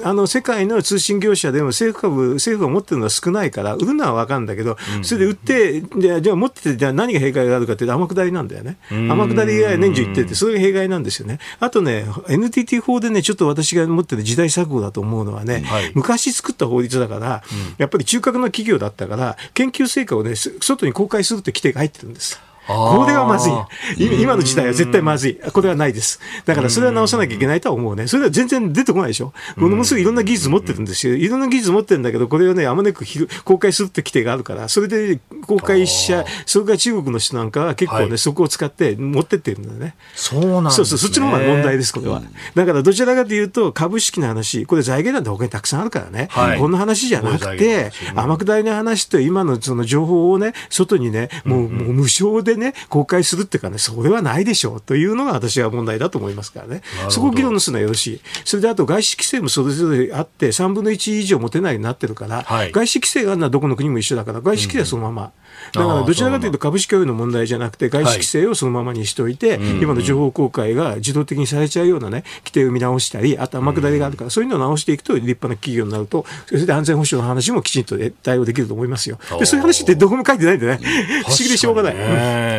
[0.04, 8.78] あの世界の通信業者でも政府株、政府が持ってるのは少ないから、売るのは分かるんだけど、それで売って、じゃじゃあ持ってて、じゃあ何が弊害があるかっていうと、天下りなんだよね。
[8.90, 11.40] 天下りが年中言ってて、それが弊害なんですよね。
[11.60, 17.44] あとね、NTT 法でね、ちょっと私が持ってる時代錯誤だと思うのはね、はい、昔作った法律だから、
[17.78, 22.42] やっぱり中核の企業だったから、研究成果をね、外に公開するって規定が入ってるんです。
[22.68, 24.22] これはまずい。
[24.22, 25.36] 今の時代は絶対まずい。
[25.36, 26.20] これはないです。
[26.46, 28.08] だからそれは直さなきゃいけないとは思うね。
[28.08, 29.34] それは全然出てこないでしょ。
[29.56, 31.16] ものすごいいろんな技術持ってるんですよ。
[31.16, 33.06] いろんな技術持ってるんだけど、これをね、あまねく
[33.44, 39.96] 公開するって規定があるから、それで公開しちゃ、それから中国の人なんかは結構ね、そこを使って持ってってるんだよね。
[40.16, 42.22] そうなんですそうそう、そっちの方が問題です、これは。
[42.56, 46.30] だからどちらかというと、株式の話、これ財源なんて他にたくさんあるからね。
[46.60, 56.82] こんな話じゃなくて、天下りの話と今のその情報をね、外にね、もうもう無償でね、公開するっていうかね、それはないでしょうというのが私は問題だと思いますからね。
[57.10, 58.22] そこを議論するのはよろしい。
[58.46, 65.32] それであと外資規制もそれぞれあって、3分の1以上持てないようになってるから、はい、外資規制があるのはどこの国も一緒だから、外資規制はそのまま。
[65.74, 79.18] だからどちらかというと株式共有の問題じゃなくて、外資規制をそのままにしておいて、今の情報公開が自動的にされちゃうようなね、規定を見直したり、あと天下りがあるから、そういうのを直していくと立派な企業になると、それで安全保障の話もきちんと対応できると思いますよ。
[79.40, 80.80] でそういう話ってどこも書いてないんでね、
[81.26, 81.94] 不思議でしょうがない。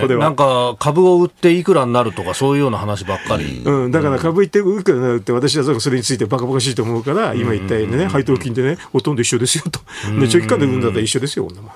[0.01, 0.25] これは。
[0.25, 3.63] なんか株を売っていくらになるとか、そういうような話ばっかり。
[3.65, 9.81] うん、だから株売っていくらになるって、私はそれについてバカバカしいと思うから、今言ったようにね、配当金でね、ほとんど一緒ですよと。
[10.19, 11.71] で長期間で売るんだったら一緒ですよ、こんなもん。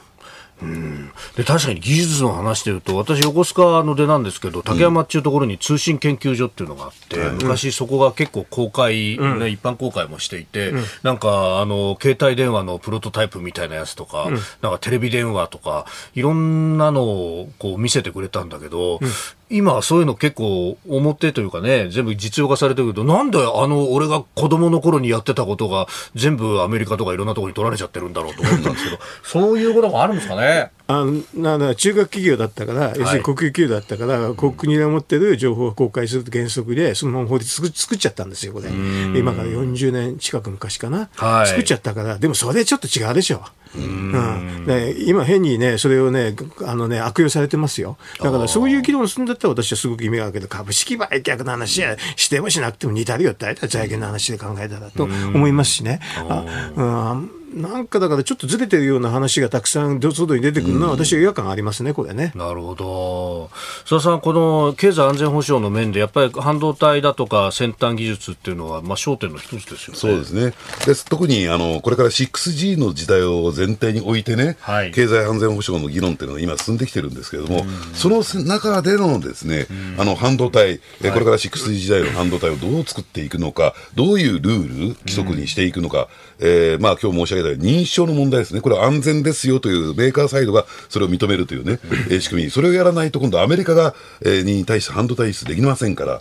[0.62, 1.10] うん。
[1.36, 14.30] で確かに技術の話でいうと私、横須賀の出なんですけど竹山っていうところに通信研究所っていうのがあって、うん、昔、そこが結構公開、うん、ね、一般公開もしていて、うん、なんかあの携帯電話のプロトタイプみたいなやつとか、
[14.62, 19.00] なんかテレビ電話とかいろんなのをこう見せてくれたんだけど、
[19.48, 30.72] 今はそういうの結構表というかね、全部実用化されてくると、なんであの、俺が子供の頃にやってたことが全部アメリカとかいろんなところに取られちゃってるんだろうと思ったんですけど、 そういうこともあるんですかね？
[30.88, 38.70] あなだ中学企業だったから、要するに国有企業だったから、国が持ってる情報を公開する原則で、そのまま法律作作っちゃったんですよ、これ。
[39.18, 43.38] 今から40年近く昔かな、はい、作っちゃったから、でもそれちょっと違うでしょ。
[43.38, 43.40] う
[43.80, 47.96] ん、ね、今、変にね、それをねあのね、悪用されてますよ。
[48.20, 56.00] だからそういう議論するんだったら、私はすごく意味があるけど、株式売却の話やしてもしなくても似たるよって、大体財源の話で考えたらと思いますしね。
[56.28, 56.44] あ
[56.76, 62.32] うんなんかだからちょっとずれてるような話がたくさん外に出てくるのは、私は違和感ありますね、これね。
[62.34, 63.50] なるほど。
[63.86, 69.98] 須田さん、この経済安全保障の面で、やっぱり半導体だとか先端技術っていうのは、まあ、焦点の一つですよね。
[69.98, 70.52] そうですね。
[70.84, 79.66] で特にあのこれから 6G の時代を前提に置いてね、はい、経済安全保障の議論っていうのは今進んできてるんですけれども、その中でのですね、
[79.98, 88.60] あの半導体、これから 6G 時代の半導体をどう作っていくのか、どういうルール、規則にしていくのか、えー、まあ今日申し上げ認証の問題ですね。
[88.60, 91.78] これは安全ですよというメーカーサイドがそれを認めるというね、
[92.10, 92.50] えー、仕組み。
[92.50, 96.20] それをやらないと今度アメリカが、えー、に対して半導体輸出できませんから、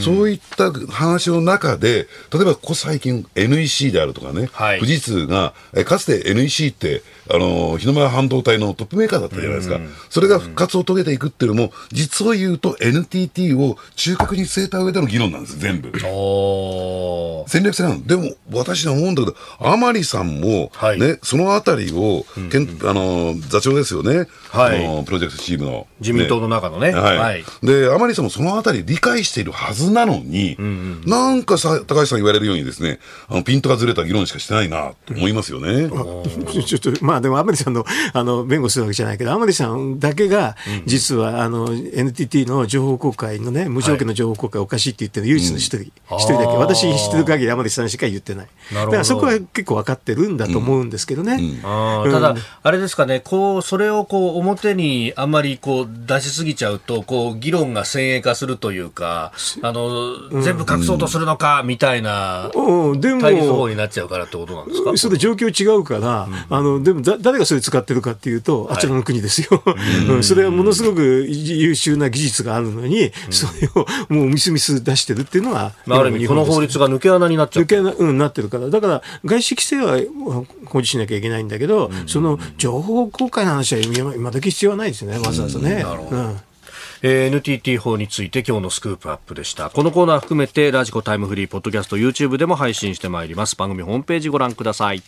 [0.00, 15.92] そういった話の中で、例えばここ最近 NEC であるとかね、はい、富士通が、えー、かつて NEC ってあの日の丸半導体のトップメーカーだったじゃないですか、それが復活を遂げていくっていうのも、実を言うと NTT を中核に据えた上での議論なんです、全部。
[17.48, 18.06] 戦略性なの。
[18.06, 25.86] でも、私は思うんだけど、甘利さんも、はい、ね、そのあたりを、けんあの座長ですよね、はい、あのプロジェクトチームの。
[26.00, 26.92] 自民党の中のね。
[26.92, 27.18] はい。
[27.18, 30.68] はい、で、甘利さんもそのあたり理解しているはずなのに、うんう
[31.06, 32.98] ん、なんかさ高橋さん言われるようにですね、
[33.28, 35.84] あのピントがずれた議論しかしてないなと思いますよね。
[35.84, 48.46] うん、ちょっと、まあでも甘利さんのあの弁護するわけじゃないけど、甘利さんだけが、実は、あの NTT の情報公開のね、無条件の情報公開おかしいって言ってる唯一の一人、一、人だけ、私知ってる限り甘利さんしか言ってない。
[48.72, 51.60] だからそこは結構分かってるんだだと思うんですけどね。
[52.04, 59.32] うん、ただ、あれですかね、こう、それをこう、表にあんまりこう、出しすぎちゃうと、こう、議論が先鋭化するというか、
[59.62, 64.96] あの、全部隠そうとするのか、みたいな、うん、でも、対立法になっちゃうからってことなんですか？
[64.96, 69.62] それ状況違うから、あの、でもだ、誰がそれ使ってるかっていうと、あちらの国ですよ。
[69.64, 77.64] はい、それはものすごく優秀な技術があるのに、それをもうみすみす出してるっていうのは、まあ、ある意味、この法律が抜け穴になっちゃう。
[77.64, 78.68] 抜け穴、うん、なってるから。
[78.68, 80.35] だから、外資規制は
[80.66, 85.84] 保持しなきゃいけないんだけど、その情報公開の話は今今時必要はないですよね、わざわざね。
[86.10, 86.40] うん。
[87.02, 89.70] えー、NTT 法について今日のスクープアップでした。
[89.70, 93.56] このコーナー含めてラジコタイムフリーポッドキャスト YouTube でも配信してまいります。
[93.56, 95.02] 番組ホームページご覧ください。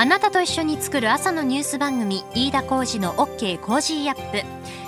[0.00, 4.87] あなたと一緒に作る朝のニュース番組飯田浩司の OK Cozy up ニッポ